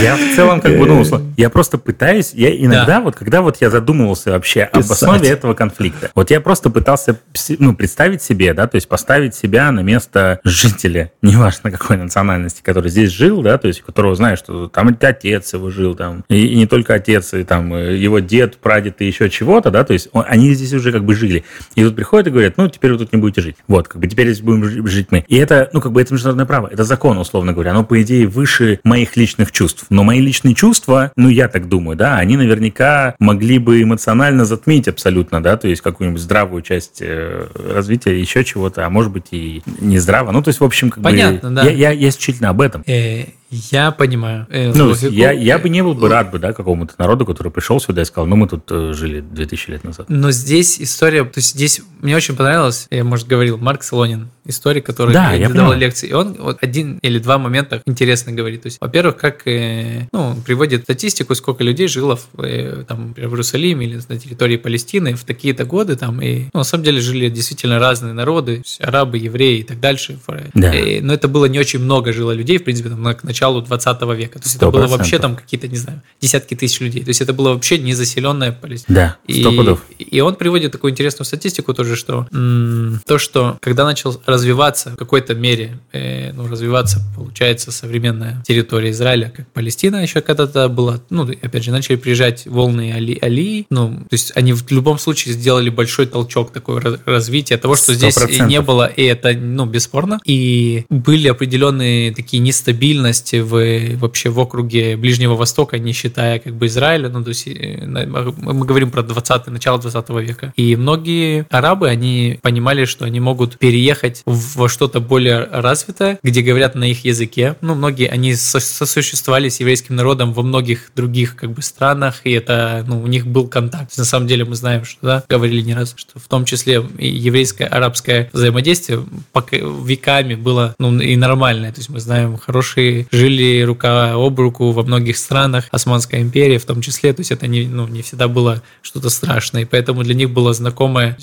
[0.00, 1.04] Я в целом как бы, ну,
[1.36, 6.10] я просто пытаюсь, я иногда вот, когда вот я задумывался вообще об основе этого конфликта,
[6.14, 7.18] вот я просто пытался,
[7.58, 12.90] ну, представить себе, да, то есть поставить себя на место жителя, неважно какой национальности, который
[12.90, 16.56] здесь жил, да, то есть которого знаешь, что там отец его жил, там, и, и
[16.56, 20.24] не только отец, и там его дед, прадед и еще чего-то, да, то есть он,
[20.26, 21.44] они здесь уже как бы жили.
[21.74, 23.56] И тут приходят и говорят, ну, теперь вы тут не будете жить.
[23.68, 25.24] Вот, как бы теперь здесь будем жить мы.
[25.28, 28.26] И это, ну, как бы это международное право, это закон, условно говоря, оно, по идее,
[28.26, 29.86] выше моих личных чувств.
[29.90, 34.88] Но мои личные чувства, ну, я так думаю, да, они наверняка могли бы эмоционально затмить
[34.88, 39.62] абсолютно, да, то есть какую-нибудь здравую часть э, развития, еще чего-то, а может быть и
[39.80, 40.32] не здраво.
[40.32, 41.62] Ну, то есть, в общем, как Понятно, бы, да.
[41.64, 42.82] я, я, я исключительно об этом.
[42.86, 44.46] Э, я понимаю.
[44.50, 45.12] Э, ну, логику.
[45.12, 48.04] я, я бы не был бы рад бы, да, какому-то народу, который пришел сюда и
[48.04, 50.06] сказал, ну, мы тут э, жили 2000 лет назад.
[50.08, 54.86] Но здесь история, то есть здесь мне очень понравилось, я, может, говорил, Марк Солонин, историк,
[54.86, 58.62] который да, я давал лекции, и он вот один или два момента интересно говорит.
[58.62, 63.18] То есть, во-первых, как, э, ну, приводит статистику, сколько людей жило в, э, там, в
[63.18, 67.28] Иерусалиме или на территории Палестины в такие-то годы, там, и, ну, на самом деле, жили
[67.28, 70.18] действительно разные народы, арабы, евреи и так дальше.
[70.54, 70.74] Да.
[70.74, 74.02] И, но это было не очень много жило людей, в принципе, там, на, началу 20
[74.16, 74.38] века.
[74.38, 74.58] То есть 100%.
[74.58, 77.02] это было вообще там какие-то, не знаю, десятки тысяч людей.
[77.02, 79.16] То есть это было вообще незаселенная Палестина.
[79.26, 79.80] Да, сто пудов.
[79.98, 84.90] И, и он приводит такую интересную статистику тоже, что м- то, что когда начал развиваться
[84.90, 91.00] в какой-то мере, э, ну, развиваться, получается, современная территория Израиля, как Палестина еще когда-то была,
[91.10, 93.66] ну, опять же, начали приезжать волны Али, Али.
[93.70, 97.94] Ну, то есть они в любом случае сделали большой толчок такой развития того, что 100%.
[97.94, 104.38] здесь не было, и это, ну, бесспорно, и были определенные такие нестабильности в вообще в
[104.38, 109.02] округе Ближнего Востока, не считая как бы Израиля, ну, то есть э, мы говорим про
[109.02, 110.52] 20 начало 20 века.
[110.56, 116.74] И многие арабы, они понимали, что они могут переехать во что-то более развитое, где говорят
[116.74, 117.56] на их языке.
[117.60, 122.84] Ну, многие, они сосуществовали с еврейским народом во многих других как бы странах, и это,
[122.88, 123.96] ну, у них был контакт.
[123.96, 127.08] На самом деле мы знаем, что, да, говорили не раз, что в том числе и
[127.08, 131.70] еврейское, арабское взаимодействие пока веками было, ну, и нормальное.
[131.70, 136.64] То есть мы знаем, хорошие жили рука об руку во многих странах, Османская империя в
[136.64, 140.14] том числе, то есть это не, ну, не всегда было что-то страшное, и поэтому для
[140.14, 141.16] них было знакомое,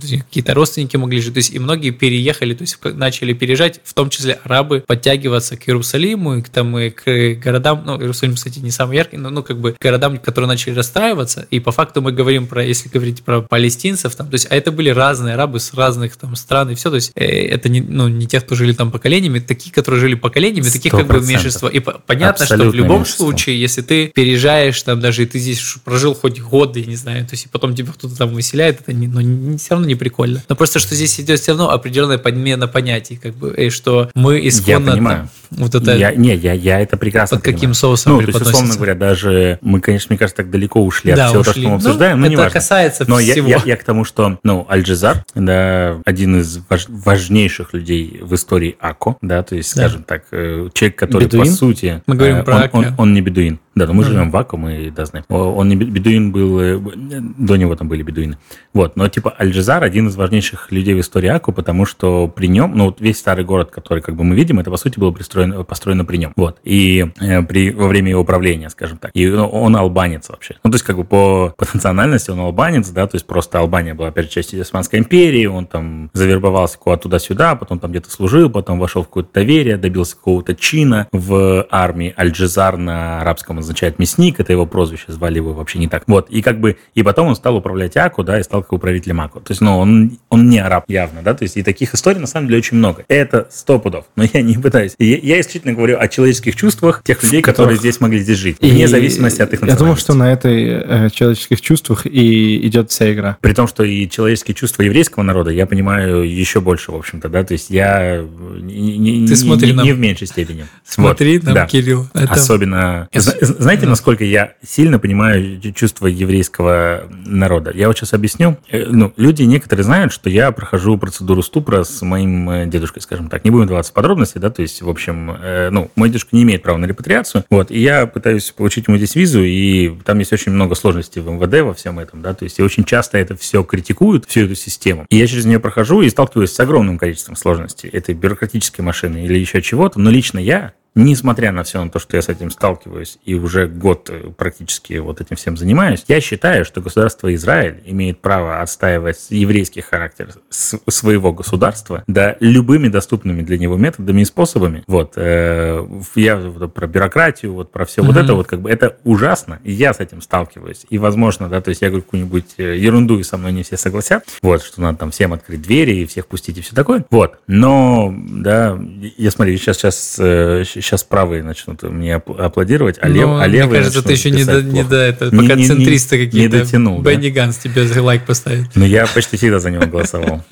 [0.00, 4.10] какие-то родственники могли жить, то есть и многие переехали, то есть начали переезжать, в том
[4.10, 8.70] числе арабы, подтягиваться к Иерусалиму, и к, там, и к городам, ну, Иерусалим, кстати, не
[8.70, 12.46] самый яркий, но, ну, как бы городам, которые начали расстраиваться, и по факту мы говорим
[12.46, 16.16] про, если говорить про палестинцев, там, то есть, а это были разные арабы с разных
[16.16, 18.90] там стран, и все, то есть, э, это не, ну, не те, кто жили там
[18.90, 21.68] поколениями, такие, которые жили поколениями, таких как бы меньшинство.
[21.68, 23.26] И понятно, Абсолютно что в любом меньшинство.
[23.26, 27.24] случае, если ты переезжаешь, там даже и ты здесь прожил хоть год, я не знаю,
[27.26, 29.94] то есть и потом тебя кто-то там выселяет, это не, ну, не, все равно не
[29.94, 30.42] прикольно.
[30.48, 34.46] Но просто, что здесь идет все равно определенная подмена понятий, как бы, и что мы
[34.46, 34.90] исконно...
[34.90, 35.18] Я понимаю.
[35.18, 35.96] Там, вот это...
[35.96, 37.58] Я, не, я, я это прекрасно Под понимаю.
[37.60, 41.12] каким соусом Ну, то есть, условно говоря, даже мы, конечно, мне кажется, так далеко ушли
[41.12, 41.52] да, от всего ушли.
[41.52, 42.60] того, что мы ну, обсуждаем, ну, но это важно.
[42.60, 43.48] касается но всего.
[43.48, 48.34] Я, я, я к тому, что, ну, Аль-Джизар, да, один из важ, важнейших людей в
[48.34, 50.16] истории АКО, да, то есть, скажем да.
[50.16, 51.44] так, э, человек, который, Бедуин?
[51.44, 52.02] по сути...
[52.06, 52.86] Мы говорим э, про он.
[52.86, 53.60] Он, он не бедуин.
[53.76, 54.06] Да, но мы mm-hmm.
[54.06, 55.26] живем в вакууме и да, знаем.
[55.28, 58.38] Он не бедуин был, э, до него там были бедуины.
[58.72, 62.72] Вот, но типа Аль-Джизар один из важнейших людей в истории Аку, потому что при нем,
[62.74, 65.64] ну вот весь старый город, который как бы мы видим, это по сути было построено,
[65.64, 66.32] построено при нем.
[66.36, 69.10] Вот, и э, при, во время его правления, скажем так.
[69.14, 70.56] И ну, он албанец вообще.
[70.64, 73.94] Ну, то есть как бы по, по национальности он албанец, да, то есть просто Албания
[73.94, 78.78] была, опять частью Османской империи, он там завербовался куда-то туда-сюда, потом там где-то служил, потом
[78.78, 82.14] вошел в какое-то доверие, добился какого-то чина в армии.
[82.18, 86.04] Аль-Джизар на арабском означает мясник, это его прозвище, звали его вообще не так.
[86.06, 89.20] Вот, и как бы, и потом он стал управлять Аку, да, и стал как управителем
[89.20, 89.40] Аку.
[89.40, 92.20] То есть, ну, он, он не араб явно, да, то есть и таких таких историй
[92.20, 93.04] на самом деле очень много.
[93.08, 94.06] Это сто пудов.
[94.16, 94.92] Но я не пытаюсь.
[94.98, 98.56] Я, я исключительно говорю о человеческих чувствах тех людей, которые здесь могли здесь жить.
[98.60, 102.90] И Вне зависимости от их Я думаю, что на этой э, человеческих чувствах и идет
[102.90, 103.36] вся игра.
[103.40, 107.44] При том, что и человеческие чувства еврейского народа я понимаю еще больше, в общем-то, да,
[107.44, 108.24] то есть я
[108.60, 109.86] не, не- Ты смотри не- нам.
[109.86, 110.66] не в меньшей степени.
[110.84, 111.66] Смотри, Вот, нам, да.
[111.66, 112.08] Кирилл.
[112.14, 113.90] Это- Особенно, с- знаете, да.
[113.90, 117.72] насколько я сильно понимаю чувства еврейского народа?
[117.74, 118.56] Я вот сейчас объясню.
[118.70, 121.42] Э, Ну, люди некоторые знают, что я прохожу процедуру
[121.76, 123.44] ступра с моим э, дедушкой, скажем так.
[123.44, 126.42] Не будем вдаваться в подробности, да, то есть, в общем, э, ну, мой дедушка не
[126.42, 130.32] имеет права на репатриацию, вот, и я пытаюсь получить ему здесь визу, и там есть
[130.32, 133.36] очень много сложностей в МВД во всем этом, да, то есть, и очень часто это
[133.36, 135.06] все критикуют, всю эту систему.
[135.10, 139.38] И я через нее прохожу и сталкиваюсь с огромным количеством сложностей этой бюрократической машины или
[139.38, 143.18] еще чего-то, но лично я Несмотря на все на то, что я с этим сталкиваюсь
[143.22, 148.22] и уже год э, практически вот этим всем занимаюсь, я считаю, что государство Израиль имеет
[148.22, 154.84] право отстаивать еврейский характер своего государства, да, любыми доступными для него методами и способами.
[154.86, 158.24] Вот, э, я вот про бюрократию, вот про все вот Мгм.
[158.24, 160.86] это вот как бы это ужасно, и я с этим сталкиваюсь.
[160.88, 163.76] И, возможно, да, то есть я говорю какую-нибудь э, ерунду, и со мной не все
[163.76, 167.04] согласят, вот, что надо там всем открыть двери и всех пустить и все такое.
[167.10, 168.80] Вот, но, да,
[169.18, 173.66] я смотрю, сейчас, сейчас, сейчас правые начнут мне апл- аплодировать, а, лев, Ну, а левые
[173.68, 175.30] Мне кажется, ты еще не до, не до этого.
[175.34, 176.58] Не- Пока не- не- центристы не какие-то.
[176.60, 177.10] дотянул, да.
[177.10, 178.74] Бенни Ганс тебе лайк поставит.
[178.74, 180.44] Но я почти всегда за него голосовал.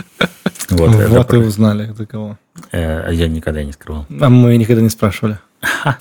[0.71, 2.39] Вот, Вот, это и узнали, за кого.
[2.73, 4.07] э, я никогда не скрывал.
[4.21, 5.39] А мы никогда не спрашивали.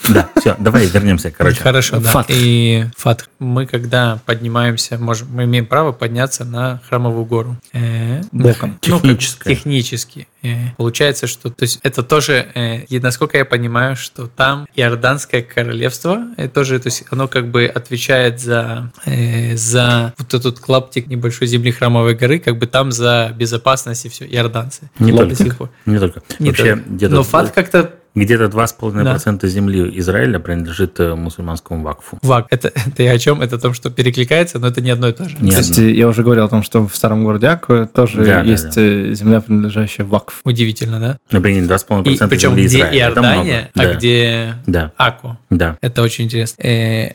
[0.09, 1.61] Да, все, давай вернемся, короче.
[1.61, 2.25] Хорошо, да.
[2.27, 3.29] И Фатх.
[3.39, 7.57] Мы когда поднимаемся, можем, мы имеем право подняться на храмовую гору.
[7.73, 8.71] Э, Боком.
[8.71, 9.49] Как Техническое.
[9.55, 10.27] технически.
[10.43, 16.27] Э, Получается, что то есть это тоже, э, насколько я понимаю, что там Иорданское королевство,
[16.37, 18.91] э, тоже, то есть оно как бы отвечает за,
[19.53, 24.25] за вот этот клаптик небольшой земли храмовой горы, как бы там за безопасность и все,
[24.25, 24.89] иорданцы.
[24.99, 25.43] Не только.
[25.85, 26.21] Не только.
[26.39, 27.09] Не Вообще, только.
[27.09, 32.19] Но Фат как-то где-то 2,5% земли Израиля принадлежит э, мусульманскому вакфу.
[32.21, 32.47] Вак.
[32.51, 33.41] Это, это и о чем?
[33.41, 35.35] Это о том, что перекликается, но это не одно и то же.
[35.39, 38.41] Не Кстати, я уже говорил о том, что в старом городе Акве тоже Да, да,
[38.43, 38.81] есть да.
[38.81, 40.41] э, земля, принадлежащая Вакф.
[40.43, 41.17] Удивительно, да?
[41.31, 42.97] Например, И 2,5% причем земли где Израиля.
[42.99, 43.93] Иордания, а Да.
[43.95, 45.37] где Да, Аку.
[45.49, 45.77] да.
[45.81, 46.61] Это очень интересно.
[46.61, 47.13] Э,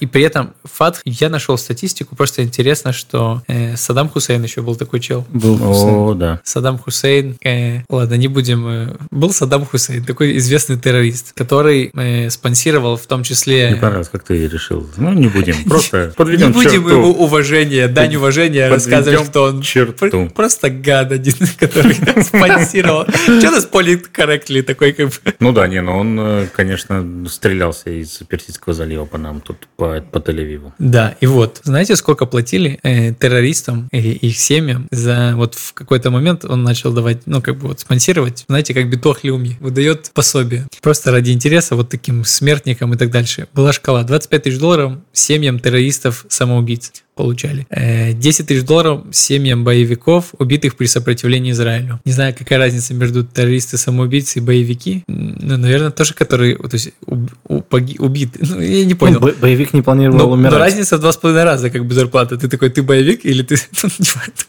[0.00, 4.76] и при этом Фатх, я нашел статистику, просто интересно, что э, Саддам Хусейн еще был
[4.76, 5.24] такой чел.
[5.30, 6.40] Был О, да.
[6.44, 8.66] Саддам Хусейн, э, ладно, не будем.
[8.66, 13.68] э, был Саддам Хусейн, такой известный террорист, который э, спонсировал в том числе.
[13.70, 14.86] Мне понравилось, как ты решил.
[14.96, 15.54] Ну, не будем.
[15.68, 16.88] Просто Не подведем будем черту.
[16.88, 20.28] ему уважения, дань уважения рассказывать, что он черту.
[20.34, 23.06] просто гад один, который спонсировал.
[23.06, 25.14] Что нас политкорректли такой как бы.
[25.40, 30.00] Ну да, не, но он, э, конечно, стрелялся из Персидского залива по нам тут, по,
[30.00, 30.72] по Тель-Авиву.
[30.78, 36.10] Да, и вот, знаете, сколько платили э, террористам и их семьям за вот в какой-то
[36.10, 40.66] момент он начал давать, ну, как бы вот спонсировать, знаете, как Битох Люми, выдает пособие.
[40.82, 43.48] Просто ради интереса вот таким смертникам и так дальше.
[43.52, 47.66] Была шкала 25 тысяч долларов семьям террористов-самоубийц получали.
[47.70, 52.00] Э, 10 тысяч долларов семьям боевиков, убитых при сопротивлении Израилю.
[52.04, 55.04] Не знаю, какая разница между террористы-самоубийцы и боевики.
[55.06, 58.40] Ну, наверное, тоже, которые то есть, уб- у- поги- убиты.
[58.54, 59.14] Ну, я не понял.
[59.20, 60.58] Ну, бо- боевик не планировал Но, но умирать.
[60.58, 62.36] разница в два с половиной раза, как бы зарплата.
[62.36, 63.56] Ты такой, ты боевик или ты...
[63.82, 63.88] ну,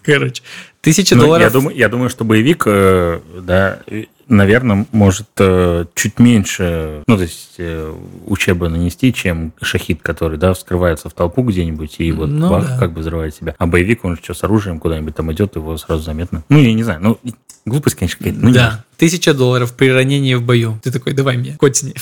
[0.04, 0.42] Короче,
[0.82, 1.44] тысяча Ну, долларов.
[1.44, 3.80] я, думаю, я думаю, что боевик, э, да,
[4.28, 7.94] наверное, может э, чуть меньше, ну, то есть, э,
[8.26, 12.78] ущерба нанести, чем шахид, который, да, вскрывается в толпу где-нибудь и вот Ну бах, да.
[12.78, 13.56] как бы взрывает себя.
[13.58, 16.44] А боевик, он что, с оружием куда-нибудь там идет, его сразу заметно.
[16.50, 17.20] Ну, я не знаю, ну,
[17.66, 18.40] глупость, конечно, какая-то.
[18.40, 20.80] Ну, да, тысяча долларов при ранении в бою.
[20.84, 21.94] Ты такой, давай мне, котни.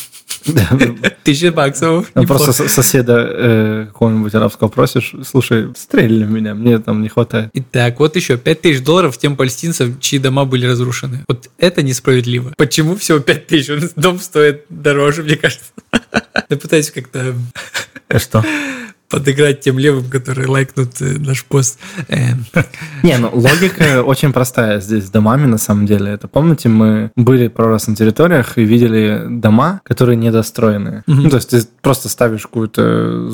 [1.24, 2.12] Тысяча баксов.
[2.16, 2.26] Ну.
[2.26, 7.50] Просто со- соседа э, какого-нибудь арабского просишь, слушай, стрельни в меня, мне там не хватает.
[7.54, 11.24] Итак, вот еще 5 тысяч долларов тем палестинцам, чьи дома были разрушены.
[11.28, 12.54] Вот это несправедливо.
[12.58, 13.91] Почему всего 5 тысяч?
[13.96, 15.66] Дом стоит дороже, мне кажется.
[16.50, 17.34] Я пытаюсь как-то
[18.10, 18.44] А Что?
[19.14, 21.78] Подыграть тем левым, которые лайкнут э, наш пост.
[22.07, 22.45] Эм,
[23.03, 26.11] Не, ну логика очень простая здесь с домами на самом деле.
[26.11, 31.03] Это помните, мы были пару раз на территориях и видели дома, которые недостроенные.
[31.05, 31.24] Мгм.
[31.24, 33.30] Ну, то есть ты просто ставишь какую-то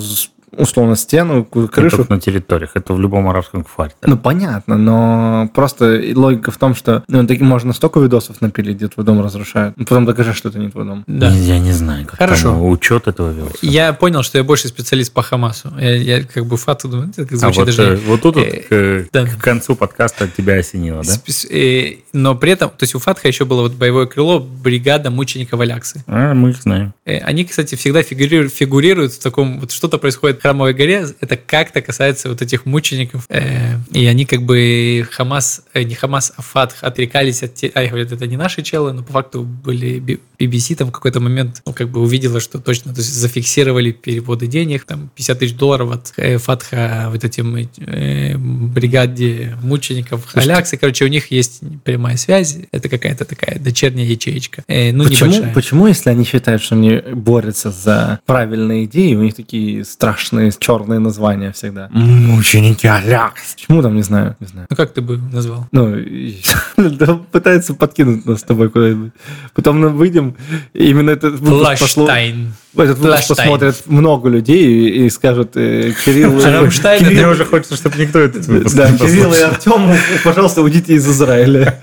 [0.58, 2.06] условно стену, Крышу крышу.
[2.10, 2.72] на территориях.
[2.76, 3.91] Это в любом арабском кфаре.
[4.02, 8.88] Ну, понятно, но просто логика в том, что ну, таки можно столько видосов напилить, где
[8.88, 9.76] твой дом разрушают.
[9.78, 11.04] Ну, потом докажи, что это не твой дом.
[11.08, 11.30] Да.
[11.32, 12.50] Я не знаю, как Хорошо.
[12.52, 13.58] там учет этого велся.
[13.62, 15.72] Я понял, что я больше специалист по Хамасу.
[15.80, 17.84] Я, я как бы фату думаю, это как А звучит вот, даже...
[17.84, 19.26] э, вот тут э, к, да.
[19.26, 21.14] к концу подкаста тебя осенило, да?
[21.50, 25.58] Э, Но при этом, то есть у Фатха еще было вот боевое крыло, бригада мученика
[25.58, 26.04] Валяксы.
[26.08, 26.93] А, мы их знаем.
[27.06, 31.82] Э, Они, кстати, всегда фигурируют, фигурируют в таком, вот что-то происходит Храмовой горе, это как-то
[31.82, 33.26] касается вот этих мучеников.
[33.30, 37.56] Э, и они как бы Хамас, э, не Хамас, а Фатх отрекались от...
[37.56, 41.20] те- А, говорят, это не наши челы, но по факту были BBC там в какой-то
[41.20, 45.56] момент, ну, как бы увидела, что точно, то есть зафиксировали переводы денег, там 50 тысяч
[45.56, 51.62] долларов от э, Фатха вот этим э, бригаде мучеников Халякс, и, короче, у них есть
[51.84, 54.64] прямая связь, это какая-то такая дочерняя ячеечка.
[54.68, 55.54] Э, ну, почему, небольшая.
[55.54, 60.28] почему, если они считают, что они борются за правильные идеи, у них такие страшные
[60.59, 61.89] черные названия всегда?
[61.91, 63.55] Мученики Алякс.
[63.55, 64.67] Почему там, не знаю, не знаю.
[64.69, 65.67] Ну, как ты бы назвал?
[65.71, 65.95] Ну,
[67.32, 69.11] пытаются подкинуть нас с тобой куда-нибудь.
[69.53, 70.36] Потом мы выйдем,
[70.73, 72.07] именно этот выпуск, пошло-
[72.77, 76.32] этот выпуск посмотрят много людей и, и скажут, э, Кирилл...
[76.32, 79.39] Мне уже хочется, чтобы никто этот выпуск Да, не Кирилл и.
[79.39, 81.80] Артем, пожалуйста, уйдите из Израиля.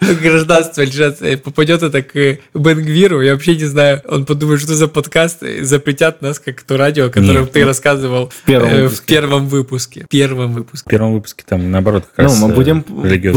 [0.22, 4.88] гражданство сейчас э, попадет это к Бенгвиру, я вообще не знаю, он подумает, что за
[4.88, 7.52] подкаст, запретят нас, как то радио, о котором Нет.
[7.52, 9.06] ты рассказывал в первом в выпуске.
[9.06, 10.04] первом выпуске.
[10.04, 10.90] В первом В выпуске.
[10.90, 13.32] первом выпуске там, наоборот, как Ну, раз мы э, будем- будем- радио.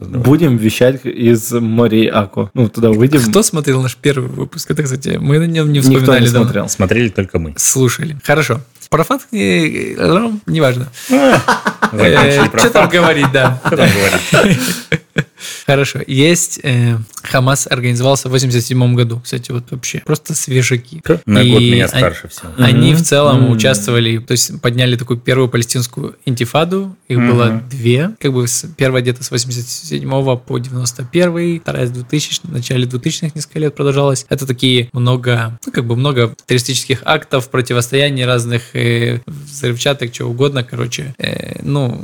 [0.00, 2.50] Будем вещать из морей Аку.
[2.54, 3.20] Ну, туда выйдем.
[3.30, 4.70] Кто смотрел наш первый выпуск?
[4.70, 6.44] Это, кстати, мы на нем не Никто вспоминали не давно.
[6.44, 6.68] смотрел.
[6.68, 7.54] Смотрели только мы.
[7.56, 8.16] Слушали.
[8.24, 8.60] Хорошо.
[8.88, 10.86] Про факт э, э, неважно.
[11.08, 13.60] Что там говорить, да.
[15.66, 16.00] Хорошо.
[16.06, 19.20] Есть э, Хамас организовался в 87 году.
[19.22, 21.02] Кстати, вот вообще просто свежаки.
[21.26, 22.52] На год меня они- старше всего.
[22.58, 26.96] Они в целом участвовали, то есть подняли такую первую палестинскую интифаду.
[27.08, 28.10] Их было две.
[28.20, 33.58] Как бы первая где-то с 87 по 91, вторая с 2000, в начале 2000-х несколько
[33.58, 34.26] лет продолжалась.
[34.28, 40.64] Это такие много, ну, как бы много террористических актов, противостояний разных э, взрывчаток, чего угодно,
[40.64, 41.14] короче.
[41.18, 42.00] Э, ну,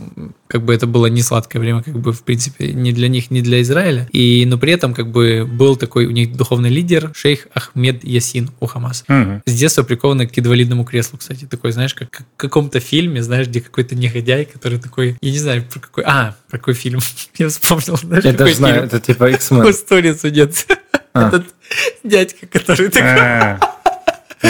[0.47, 3.41] как бы это было не сладкое время, как бы, в принципе, ни для них, ни
[3.41, 4.09] для Израиля.
[4.13, 8.51] И, но при этом, как бы, был такой у них духовный лидер, шейх Ахмед Ясин
[8.61, 9.43] у Хамаса Мгм.
[9.47, 11.45] с детства прикованы к инвалидному креслу, кстати.
[11.45, 15.65] Такой, знаешь, как, в каком-то фильме, знаешь, где какой-то негодяй, который такой, я не знаю,
[15.71, 16.05] про какой...
[16.07, 17.01] А, про какой фильм?
[17.39, 18.87] Я вспомнил, знаешь, Я даже знаю, фильм?
[18.87, 20.19] это типа X-Men.
[20.19, 20.67] Судец.
[21.15, 21.29] А.
[21.29, 21.47] Этот
[22.05, 23.69] дядька, который такой...
[24.43, 24.47] В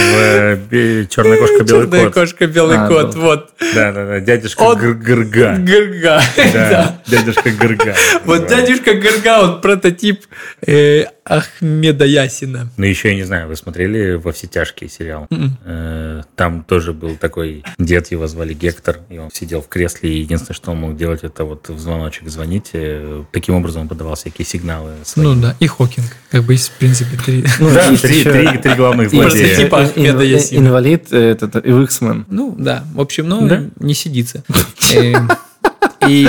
[0.73, 2.15] э, «Черная кошка, белый Черная кот».
[2.15, 3.19] кошка, белый А, кот, да.
[3.21, 3.51] вот.
[3.75, 5.57] Да-да-да, дядюшка Он- Гырга.
[5.59, 6.23] Гырга.
[6.55, 6.99] Да.
[7.07, 7.95] Дядюшка Гырга.
[8.25, 10.23] Вот дядюшка Гырга, он прототип
[10.67, 12.69] э, Ахмеда Ясина.
[12.77, 15.27] Ну, еще я не знаю, вы смотрели «Во все тяжкие» сериал?
[15.31, 15.57] Мгм.
[15.65, 20.19] Э, Там тоже был такой дед, его звали Гектор, и он сидел в кресле, и
[20.21, 22.71] единственное, что он мог делать, это вот в звоночек звонить.
[22.73, 24.93] Э, Таким образом он подавал всякие сигналы.
[25.05, 25.25] свои.
[25.27, 26.07] Ну да, и Хокинг.
[26.31, 27.45] Как бы есть, в принципе, три.
[27.61, 29.57] Ну, Да, три, три- три главных злодея.
[29.57, 30.59] типа и- Ахмеда Ясина.
[30.67, 32.25] Инвалид, э, этот, и.
[32.29, 34.43] Ну да, в общем, ну не сидится.
[36.09, 36.27] И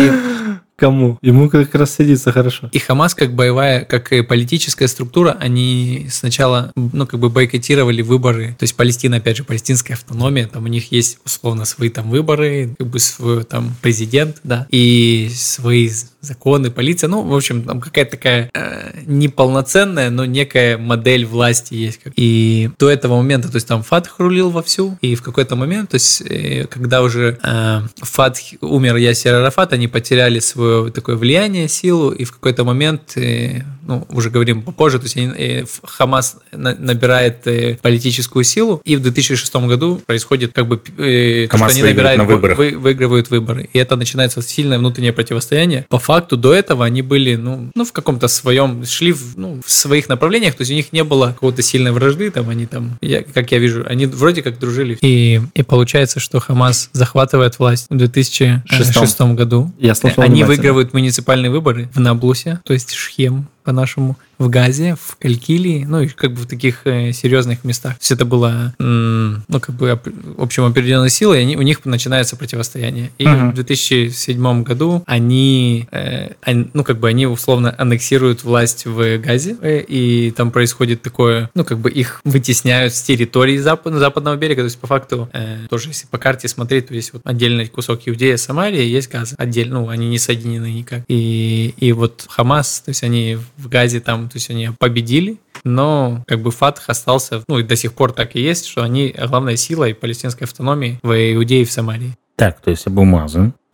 [0.84, 1.18] Кому?
[1.22, 2.68] Ему как раз сидится хорошо.
[2.74, 8.58] И Хамас, как боевая, как и политическая структура, они сначала, ну, как бы бойкотировали выборы.
[8.60, 12.76] То есть Палестина, опять же, палестинская автономия, там у них есть, условно, свои там выборы,
[12.78, 17.08] как бы свой там президент, да, и свои законы, полиция.
[17.08, 22.00] Ну, в общем, там какая-то такая э, неполноценная, но некая модель власти есть.
[22.16, 25.96] И до этого момента, то есть там Фатх рулил вовсю, и в какой-то момент, то
[25.96, 32.12] есть э, когда уже э, Фатх умер Ясер Арафат, они потеряли свое такое влияние, силу,
[32.12, 37.46] и в какой-то момент, э, ну, уже говорим попозже, то есть э, Хамас на- набирает
[37.48, 41.84] э, политическую силу, и в 2006 году происходит как бы э, то, что Хамас они
[41.84, 42.58] набирают, на вы- выборах.
[42.58, 43.70] вы- выигрывают выборы.
[43.74, 45.86] И это начинается сильное внутреннее противостояние.
[45.90, 49.72] По факту до этого они были, ну, ну в каком-то своем, шли в, ну, в
[49.72, 53.24] своих направлениях, то есть у них не было какого-то сильной вражды, там они там, я,
[53.24, 54.98] как я вижу, они вроде как дружили.
[55.02, 59.72] И, и получается, что Хамас захватывает власть в 2006 году.
[59.80, 65.16] Я слушал Они выигрывают муниципальные выборы в Наблусе, то есть Шхем по-нашему, в Газе, в
[65.18, 67.94] Калькилии, ну и как бы в таких э, серьезных местах.
[67.94, 70.08] То есть это было, м, ну как бы, оп-
[70.38, 73.12] в общем, определенной силой, и они, у них начинается противостояние.
[73.18, 73.52] И Мгм.
[73.52, 79.56] в 2007 году они, э, ан- ну как бы, они условно аннексируют власть в Газе,
[79.62, 84.62] э, и там происходит такое, ну как бы их вытесняют с территории запад- западного берега,
[84.62, 88.02] то есть по факту, э, тоже если по карте смотреть, то есть вот отдельный кусок
[88.06, 91.04] Иудея, Самария, есть Газа, отдельно, ну они не соединены никак.
[91.08, 96.24] И, и вот Хамас, то есть они в Газе там, то есть они победили, но
[96.28, 99.56] как бы Фатх остался, ну и до сих пор так и есть, что они главная
[99.56, 102.16] сила и палестинской автономии в Иудее и в Самарии.
[102.36, 103.06] Так, то есть Абу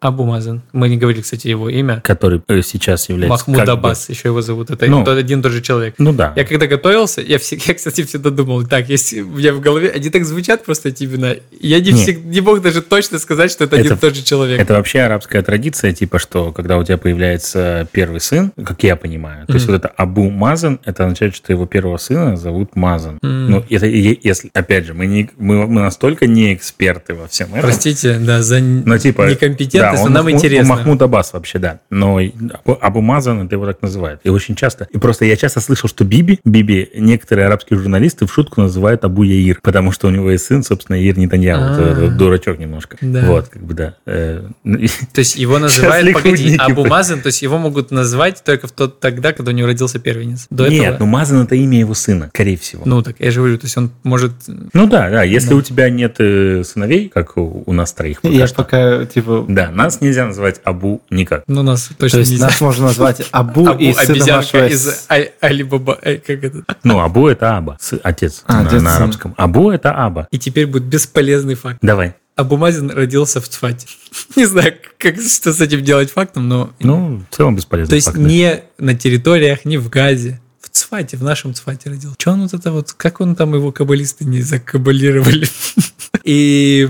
[0.01, 0.61] Мазен Абу Мазан.
[0.71, 2.01] Мы не говорили, кстати, его имя.
[2.05, 3.29] Который э, сейчас является...
[3.29, 4.69] Махмуд как бы- Аббас, еще его зовут.
[4.71, 5.05] Это Ну.
[5.05, 5.95] один и тот же человек.
[5.97, 6.31] Ну да.
[6.37, 9.91] Я когда готовился, я, всегда, я, кстати, всегда думал, так, если у меня в голове,
[9.93, 13.65] они так звучат просто эти имена, я не, всег- не мог даже точно сказать, что
[13.65, 14.59] это, один и Это- тот же человек.
[14.61, 19.45] Это вообще арабская традиция, типа, что когда у тебя появляется первый сын, как я понимаю,
[19.47, 19.73] то есть Мгм.
[19.75, 23.19] вот это Абу Мазан, это означает, что его первого сына зовут Мазан.
[23.21, 23.51] М.
[23.51, 27.61] Ну, это, если, опять же, мы, не, мы, мы настолько не эксперты во всем этом.
[27.61, 30.75] Простите, да, за н- Ну, типа, некомпетентность, да, он нам Махмуд- интересно.
[30.75, 31.79] Махмуд Аббас вообще, да.
[31.89, 32.31] Но и
[32.63, 34.21] Абу, Абу Мазан, это его так называют.
[34.23, 34.87] И очень часто.
[34.91, 39.23] И просто я часто слышал, что Биби, Биби, некоторые арабские журналисты в шутку называют Абу
[39.23, 41.63] Яир, потому что у него есть сын, собственно, Яир Нетаньяху.
[41.63, 42.07] А.
[42.09, 42.97] Дурачок немножко.
[43.01, 43.25] Да.
[43.25, 43.95] Вот, как бы, да.
[44.05, 44.77] Э, ну,
[45.13, 46.89] То есть его называют, погоди, лихудники Абу были.
[46.89, 50.47] Мазан, то есть его могут назвать только в тот тогда, когда у него родился первенец.
[50.49, 50.99] До Нет, этого...
[50.99, 52.83] ну Мазан это имя его сына, скорее всего.
[52.85, 54.33] Ну, Ну, так я же говорю, то есть он может...
[54.73, 55.23] да, да.
[55.23, 59.05] Если у тебя нет э, сыновей, как у, у нас троих пока Я что, пока,
[59.05, 59.45] типа...
[59.47, 61.43] да, нас нельзя называть Абу никак.
[61.47, 62.45] Ну, нас То точно есть нельзя.
[62.45, 64.67] нас можно назвать Абу, Абу, и сына вашего...
[64.67, 66.63] из А- Алибаба, э, как это?
[66.83, 69.33] Ну, Абу это Аба, с- отец А, на, отец на арабском.
[69.37, 70.27] Абу это Аба.
[70.31, 71.79] И теперь будет бесполезный факт.
[71.81, 72.15] Давай.
[72.35, 73.87] Абу Мазин родился в Цфате.
[74.37, 76.71] Не знаю, как, что с этим делать фактом, но...
[76.79, 77.89] Ну, в целом бесполезно.
[77.89, 80.39] То есть не на территориях, не в Газе.
[80.61, 82.15] В Цфате, в нашем Цфате родился.
[82.17, 85.47] Че он вот это вот, как он там его каббалисты не закабалировали?
[86.23, 86.89] И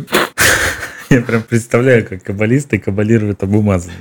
[1.10, 3.94] Я прям представляю, как каббалисты каббалируют Абу Мазена.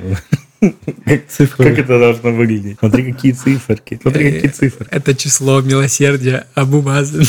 [1.29, 1.71] Цифры.
[1.71, 2.79] Как это должно выглядеть?
[2.81, 3.99] Смотри, какие циферки.
[4.03, 4.87] Смотри, какие цифры.
[4.91, 7.25] это число милосердия Абу Мазен.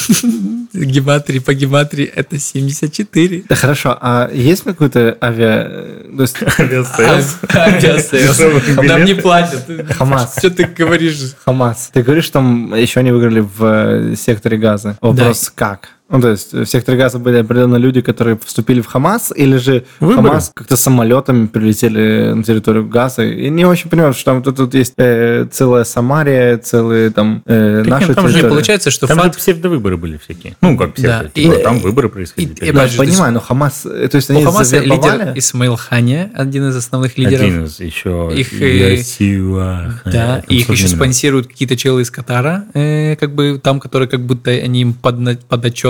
[0.74, 3.44] Гематрии по гематрии это 74.
[3.48, 5.68] Да хорошо, а есть какой-то авиа...
[5.70, 6.10] э,
[6.60, 7.38] Авиасейлс.
[7.54, 8.78] А, Авиасейлс.
[8.78, 9.66] Нам не платят.
[9.96, 10.36] Хамас.
[10.38, 11.36] Что ты говоришь?
[11.46, 11.92] Хамас.
[11.94, 14.98] Ты говоришь, там еще не выиграли в э, секторе газа.
[15.02, 15.90] Вопрос как?
[16.12, 19.86] Ну, то есть в секторе газа были определенно люди, которые вступили в Хамас, или же
[20.00, 20.28] Выборы.
[20.30, 23.24] Хамас как-то самолетами прилетели на территорию газа.
[23.24, 27.82] И не очень понимаю, что там тут, тут есть э, целая Самария, целые там э,
[27.84, 28.52] Так наши нет, там же территории.
[28.52, 29.38] получается, что Там же факт...
[29.38, 30.56] псевдовыборы были всякие.
[30.62, 31.24] Ну, как псевдо.
[31.24, 31.30] Да.
[31.30, 32.54] типа, И- Там выборы происходили.
[32.60, 35.20] и- и- Я же, понимаю, но Хамас, э, то есть У они Хамаса завербовали?
[35.20, 37.42] лидер Исмаил Хания, один из основных лидеров.
[37.42, 38.32] Один из еще...
[38.36, 40.02] Их, э, Ясиуа.
[40.06, 44.08] Да, Э, и их еще спонсируют какие-то челы из Катара, э, как бы там, которые
[44.10, 45.38] как будто они им подна-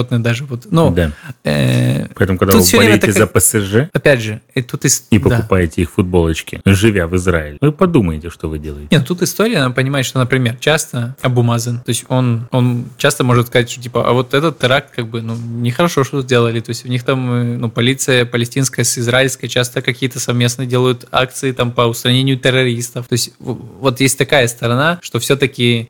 [0.09, 0.45] подотчетны даже.
[0.45, 0.67] Вот.
[0.71, 1.11] Ну, Да.
[1.43, 5.29] э, Поэтому, когда вы болеете такая- за ПСЖ опять же, и тут ис- и да.
[5.29, 8.87] покупаете их футболочки, живя в Израиле, вы подумаете, что вы делаете.
[8.91, 13.23] Нет, тут история, надо понимать, что, например, часто Абу Мазен, то есть он, он часто
[13.23, 16.59] может сказать, что типа, а вот этот теракт, как бы, ну, нехорошо, что сделали.
[16.59, 21.07] То есть у них там, э, ну, полиция палестинская с израильской часто какие-то совместно делают
[21.11, 23.07] акции там по устранению террористов.
[23.07, 25.87] То есть вот есть такая сторона, что все-таки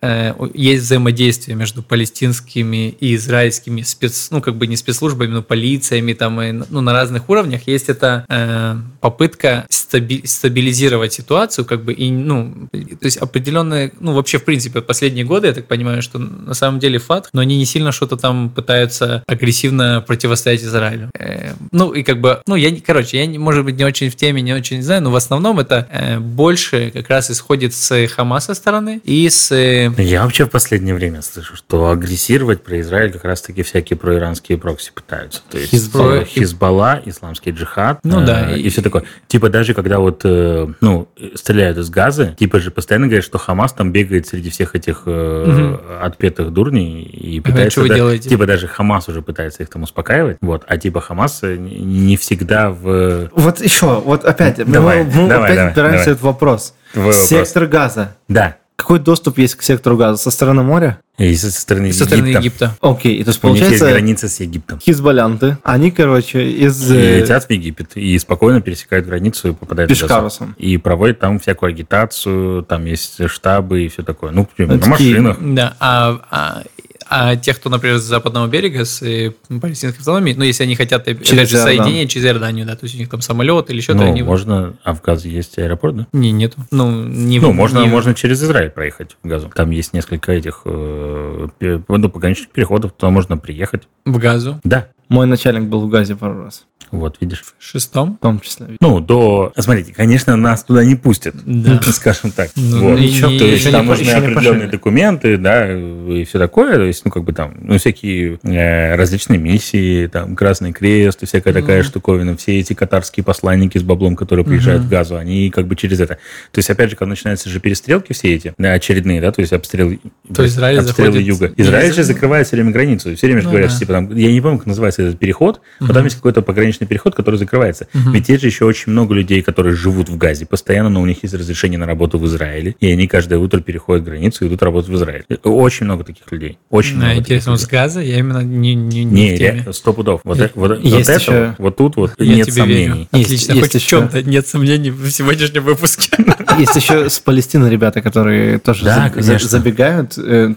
[0.53, 6.41] есть взаимодействие между палестинскими и израильскими спец, ну, как бы не спецслужбами, но полициями там,
[6.41, 7.67] и, ну, на разных уровнях.
[7.67, 14.13] Есть эта э, попытка стаби- стабилизировать ситуацию, как бы, и, ну, то есть определенные, ну,
[14.13, 17.57] вообще, в принципе, последние годы, я так понимаю, что на самом деле факт, но они
[17.57, 21.09] не сильно что-то там пытаются агрессивно противостоять Израилю.
[21.17, 24.09] Э, ну, и как бы, ну, я, не- короче, я, не- может быть, не очень
[24.09, 28.07] в теме, не очень знаю, но в основном это э, больше как раз исходит с
[28.07, 29.51] Хамаса стороны и с...
[29.51, 34.57] э, Я вообще в последнее время слышу, что агрессировать про Израиль как раз-таки всякие проиранские
[34.57, 35.41] прокси пытаются.
[35.49, 36.13] То есть Хизбалла.
[36.21, 39.03] э, Хизбалла, исламский джихад Ну э, да, и, и- все такое.
[39.27, 43.73] Типа даже когда вот, э, ну, стреляют из газа, типа же постоянно говорят, что Хамас
[43.73, 47.71] там бегает среди всех этих э, отпетых дурней и Ага, пытается...
[47.71, 48.17] что вы да-?
[48.17, 50.37] Типа даже Хамас уже пытается их там успокаивать.
[50.41, 50.63] Вот.
[50.67, 53.29] А типа Хамас э, не всегда в...
[53.33, 56.03] Вот еще, вот опять, мы- Давай, мы, давай, опять давай, упираемся давай.
[56.03, 56.73] в этот вопрос.
[56.93, 57.25] Твой вопрос.
[57.27, 58.15] Сектор газа.
[58.27, 58.57] Да.
[58.79, 60.17] Какой доступ есть к сектору газа?
[60.17, 61.01] Со стороны моря?
[61.17, 62.39] И со стороны со стороны Египта.
[62.39, 62.77] Египта.
[62.79, 64.79] Окей, то есть У них есть получается граница с Египтом.
[64.79, 66.89] хизбалянты, они, короче, из...
[66.89, 70.05] И э, летят в Египет и спокойно пересекают границу и попадают в Газу.
[70.05, 70.55] Пешкарусом.
[70.57, 74.31] И проводят там всякую агитацию, там есть штабы и все такое.
[74.31, 75.37] Ну, на машинах.
[75.41, 76.63] Да, а, а,
[77.09, 79.31] а тех, кто, например, с западного берега, с э,
[79.61, 81.75] палестинской автономией, ну, если они хотят, опять Через же, Иордан.
[81.77, 84.21] соединение через Иорданию, да, то есть у них там самолет или что-то, Ну, они...
[84.23, 84.75] можно...
[84.83, 86.07] А в Газе есть аэропорт, да?
[86.13, 86.57] Не, нету.
[86.71, 89.51] Ну, не Ну, можно, не- можно через Израиль проехать в Газу.
[89.53, 91.47] Там есть несколько этих э,
[91.87, 93.83] ну, пограничных переходов, туда можно приехать.
[94.05, 94.59] в газу.
[94.63, 97.43] Да, Мой начальник был в газе пару раз, вот, видишь.
[97.43, 98.15] В шестом.
[98.19, 98.67] в том числе.
[98.79, 99.51] Ну, до...
[99.57, 101.79] Смотрите, конечно, нас туда не пустят, Да.
[101.91, 102.49] скажем так.
[102.55, 102.99] Ну, Вот.
[102.99, 104.71] ничего, То есть еще там не- нужны еще определенные пошли.
[104.71, 106.75] документы, да, и все такое.
[106.75, 111.25] То есть, ну, как бы там, ну, всякие э, различные миссии, там, Красный Крест и
[111.27, 112.37] всякая такая штуковина.
[112.37, 116.15] Все эти катарские посланники с баблом, которые приезжают в Газу, они как бы через это.
[116.51, 119.53] То есть, опять же, когда начинаются же перестрелки все эти, да, очередные, да, то есть
[119.53, 119.99] обстрелы,
[120.33, 121.53] То Израиль обстрелы заходит- юга.
[121.57, 123.15] Израиль же закрывает все время границу.
[123.15, 123.77] Все время же Ну говорят, да.
[123.77, 127.15] типа, там, я не помню, как называется начинается этот переход, потом есть какой-то пограничный переход,
[127.15, 127.87] который закрывается.
[127.93, 131.23] Ведь есть же еще очень много людей, которые живут в Газе постоянно, но у них
[131.23, 134.89] есть разрешение на работу в Израиле, и они каждое утро переходят границу и идут работать
[134.89, 135.23] в Израиль.
[135.43, 136.57] Очень много таких людей.
[136.69, 140.21] Очень Да, много интересно, с газа я именно не, не, не Не, в сто пудов.
[140.23, 142.83] Вот, э- вот, вот Есть это, еще- вот тут вот Я нет тебе сомнений.
[142.85, 143.07] верю.
[143.13, 146.09] Есть- Отлично, есть хоть в еще- чем-то нет сомнений в сегодняшнем выпуске.
[146.59, 150.53] Есть еще с Палестины ребята, которые тоже Да, за- забегают э,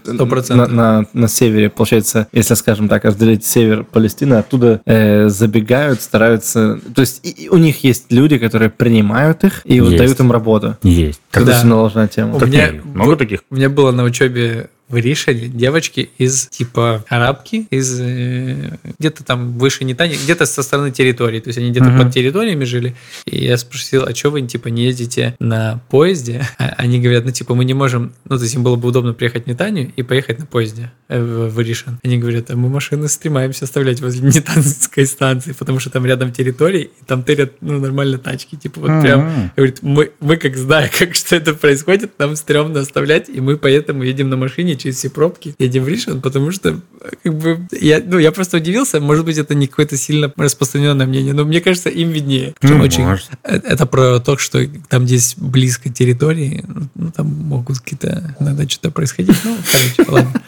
[0.49, 1.69] на, на, на севере.
[1.69, 6.79] Получается, если, скажем так, разделить север Палестины, оттуда э, забегают, стараются...
[6.95, 9.97] То есть и- и у них есть люди, которые принимают их и вот Есть.
[10.03, 10.77] дают им работу.
[10.83, 11.21] Есть.
[11.31, 11.57] Это Да.
[11.59, 12.35] очень должна тема.
[12.35, 13.41] У Так меня много таких?
[13.49, 19.57] У меня было на учебе в Ришеле девочки из типа арабки, из э, где-то там
[19.57, 21.39] выше Нетани, где-то со стороны территории.
[21.39, 22.03] То есть они где-то Мгм.
[22.03, 22.95] под территориями жили.
[23.25, 26.45] И я спросил, а что вы типа не ездите на поезде?
[26.59, 29.13] А они говорят, ну типа мы не можем, ну то есть им было бы удобно
[29.13, 31.63] приехать в Нетанию и поехать на поезде э, в, в.
[32.03, 36.91] Они говорят, а мы машины стремаемся оставлять возле Нетанской станции, потому что там рядом территории,
[37.01, 38.55] и там тырят ну, нормально тачки.
[38.55, 39.51] Типа вот прям Мгм.
[39.55, 44.03] Говорит, мы, мы как зная, как что это происходит, нам стрёмно оставлять, и мы поэтому
[44.03, 46.79] едем на машине через все пробки, едем в Ришен, потому что
[47.23, 51.33] как бы я, ну, я просто удивился, может быть, это не какое-то сильно распространенное мнение,
[51.33, 52.53] но мне кажется, им виднее.
[52.61, 53.29] Ну, Очень- может.
[53.43, 54.59] э, Это про то, что
[54.89, 56.63] там, где есть близко территории,
[56.95, 59.37] ну, там могут какие-то иногда что-то происходить.
[59.43, 60.41] Ну, короче, ладно.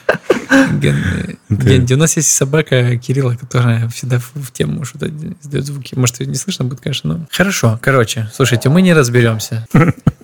[0.79, 5.09] Ген, Генди, у нас есть собака Кирилла, которая всегда в, в тему что-то
[5.41, 5.95] издает звуки.
[5.95, 7.27] Может, ее не слышно будет, конечно, но...
[7.31, 9.65] Хорошо, короче, слушайте, мы не разберемся.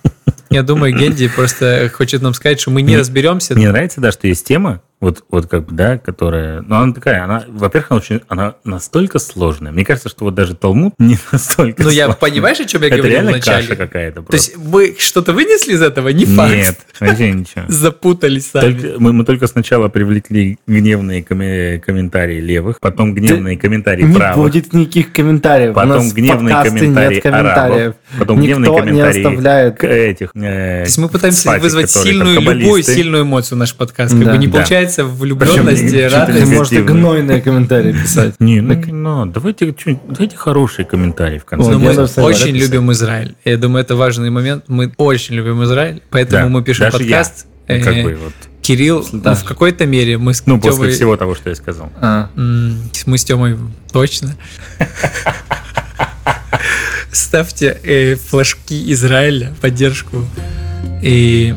[0.52, 3.54] Я думаю, Генди просто хочет нам сказать, что мы не разберемся.
[3.54, 6.62] Мне нравится, да, что есть тема, вот, вот как бы, да, которая...
[6.62, 9.72] Ну, она такая, она, во-первых, она, очень, она настолько сложная.
[9.72, 12.96] Мне кажется, что вот даже Талмуд не настолько Ну, я понимаешь, о чем я Это
[12.98, 13.66] говорил реально вначале?
[13.66, 14.50] каша какая-то То просто.
[14.52, 16.08] есть мы что-то вынесли из этого?
[16.08, 16.52] Не факт.
[16.54, 17.64] Нет, вообще ничего.
[17.68, 18.72] Запутались сами.
[18.80, 24.36] Только- мы, мы только сначала привлекли гневные коме- комментарии левых, потом гневные комментарии Не правых,
[24.36, 25.74] будет никаких комментариев.
[25.74, 27.68] потом гневные комментарии нет комментариев.
[27.68, 29.78] арабов, потом Никто гневные не комментарии оставляет.
[29.78, 30.30] к- этих.
[30.36, 34.14] э, То есть мы пытаемся цфатик, вызвать сильную, любую сильную эмоцию в наш подкаст.
[34.14, 34.32] Как Да.
[34.32, 34.52] бы не Да.
[34.52, 36.38] получается влюбленность, Причем радость.
[36.38, 38.34] Ты можешь и гнойные комментарии писать.
[38.40, 39.32] Не, ну, надо.
[39.40, 39.74] Давайте,
[40.08, 41.70] давайте хорошие комментарии в конце.
[41.72, 41.90] Я мы
[42.24, 43.34] очень любим Израиль.
[43.44, 44.64] Я думаю, это важный момент.
[44.68, 47.46] Мы очень любим Израиль, поэтому мы пишем подкаст.
[47.68, 48.32] Ну, как Э, бы вот.
[48.60, 49.34] Кирилл, ну, Да.
[49.34, 51.90] в какой-то мере мы с Ну, после Тёмой- всего того, что я сказал.
[52.00, 53.56] А, Мы с Тёмой
[53.92, 54.34] точно.
[57.10, 60.24] Ставьте э, флажки Израиля, поддержку.
[61.02, 61.54] И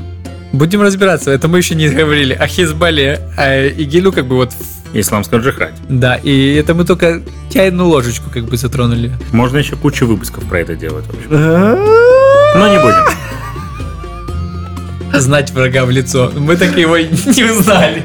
[0.55, 1.31] будем разбираться.
[1.31, 4.51] Это мы еще не говорили о Хизбалле, а Игилю как бы вот...
[4.93, 5.73] Исламском джихаде.
[5.89, 7.21] Да, и это мы только
[7.53, 9.11] чайную ложечку как бы затронули.
[9.33, 11.05] Можно еще кучу выпусков про это делать.
[11.05, 11.29] В общем.
[11.31, 13.05] Но не будем.
[15.19, 16.31] Знать врага в лицо.
[16.37, 18.03] Мы так его не узнали.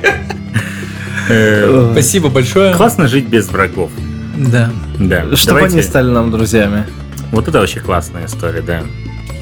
[1.29, 2.75] Э, Спасибо большое.
[2.75, 3.91] Классно жить без врагов.
[4.37, 4.71] Да.
[4.99, 5.37] Да.
[5.37, 6.87] Чтобы Давайте- они стали нам друзьями.
[7.31, 8.83] Вот это вообще классная история, да.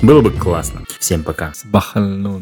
[0.03, 0.83] Было бы классно.
[0.99, 1.53] Всем пока.
[1.65, 2.37] Бахальнун.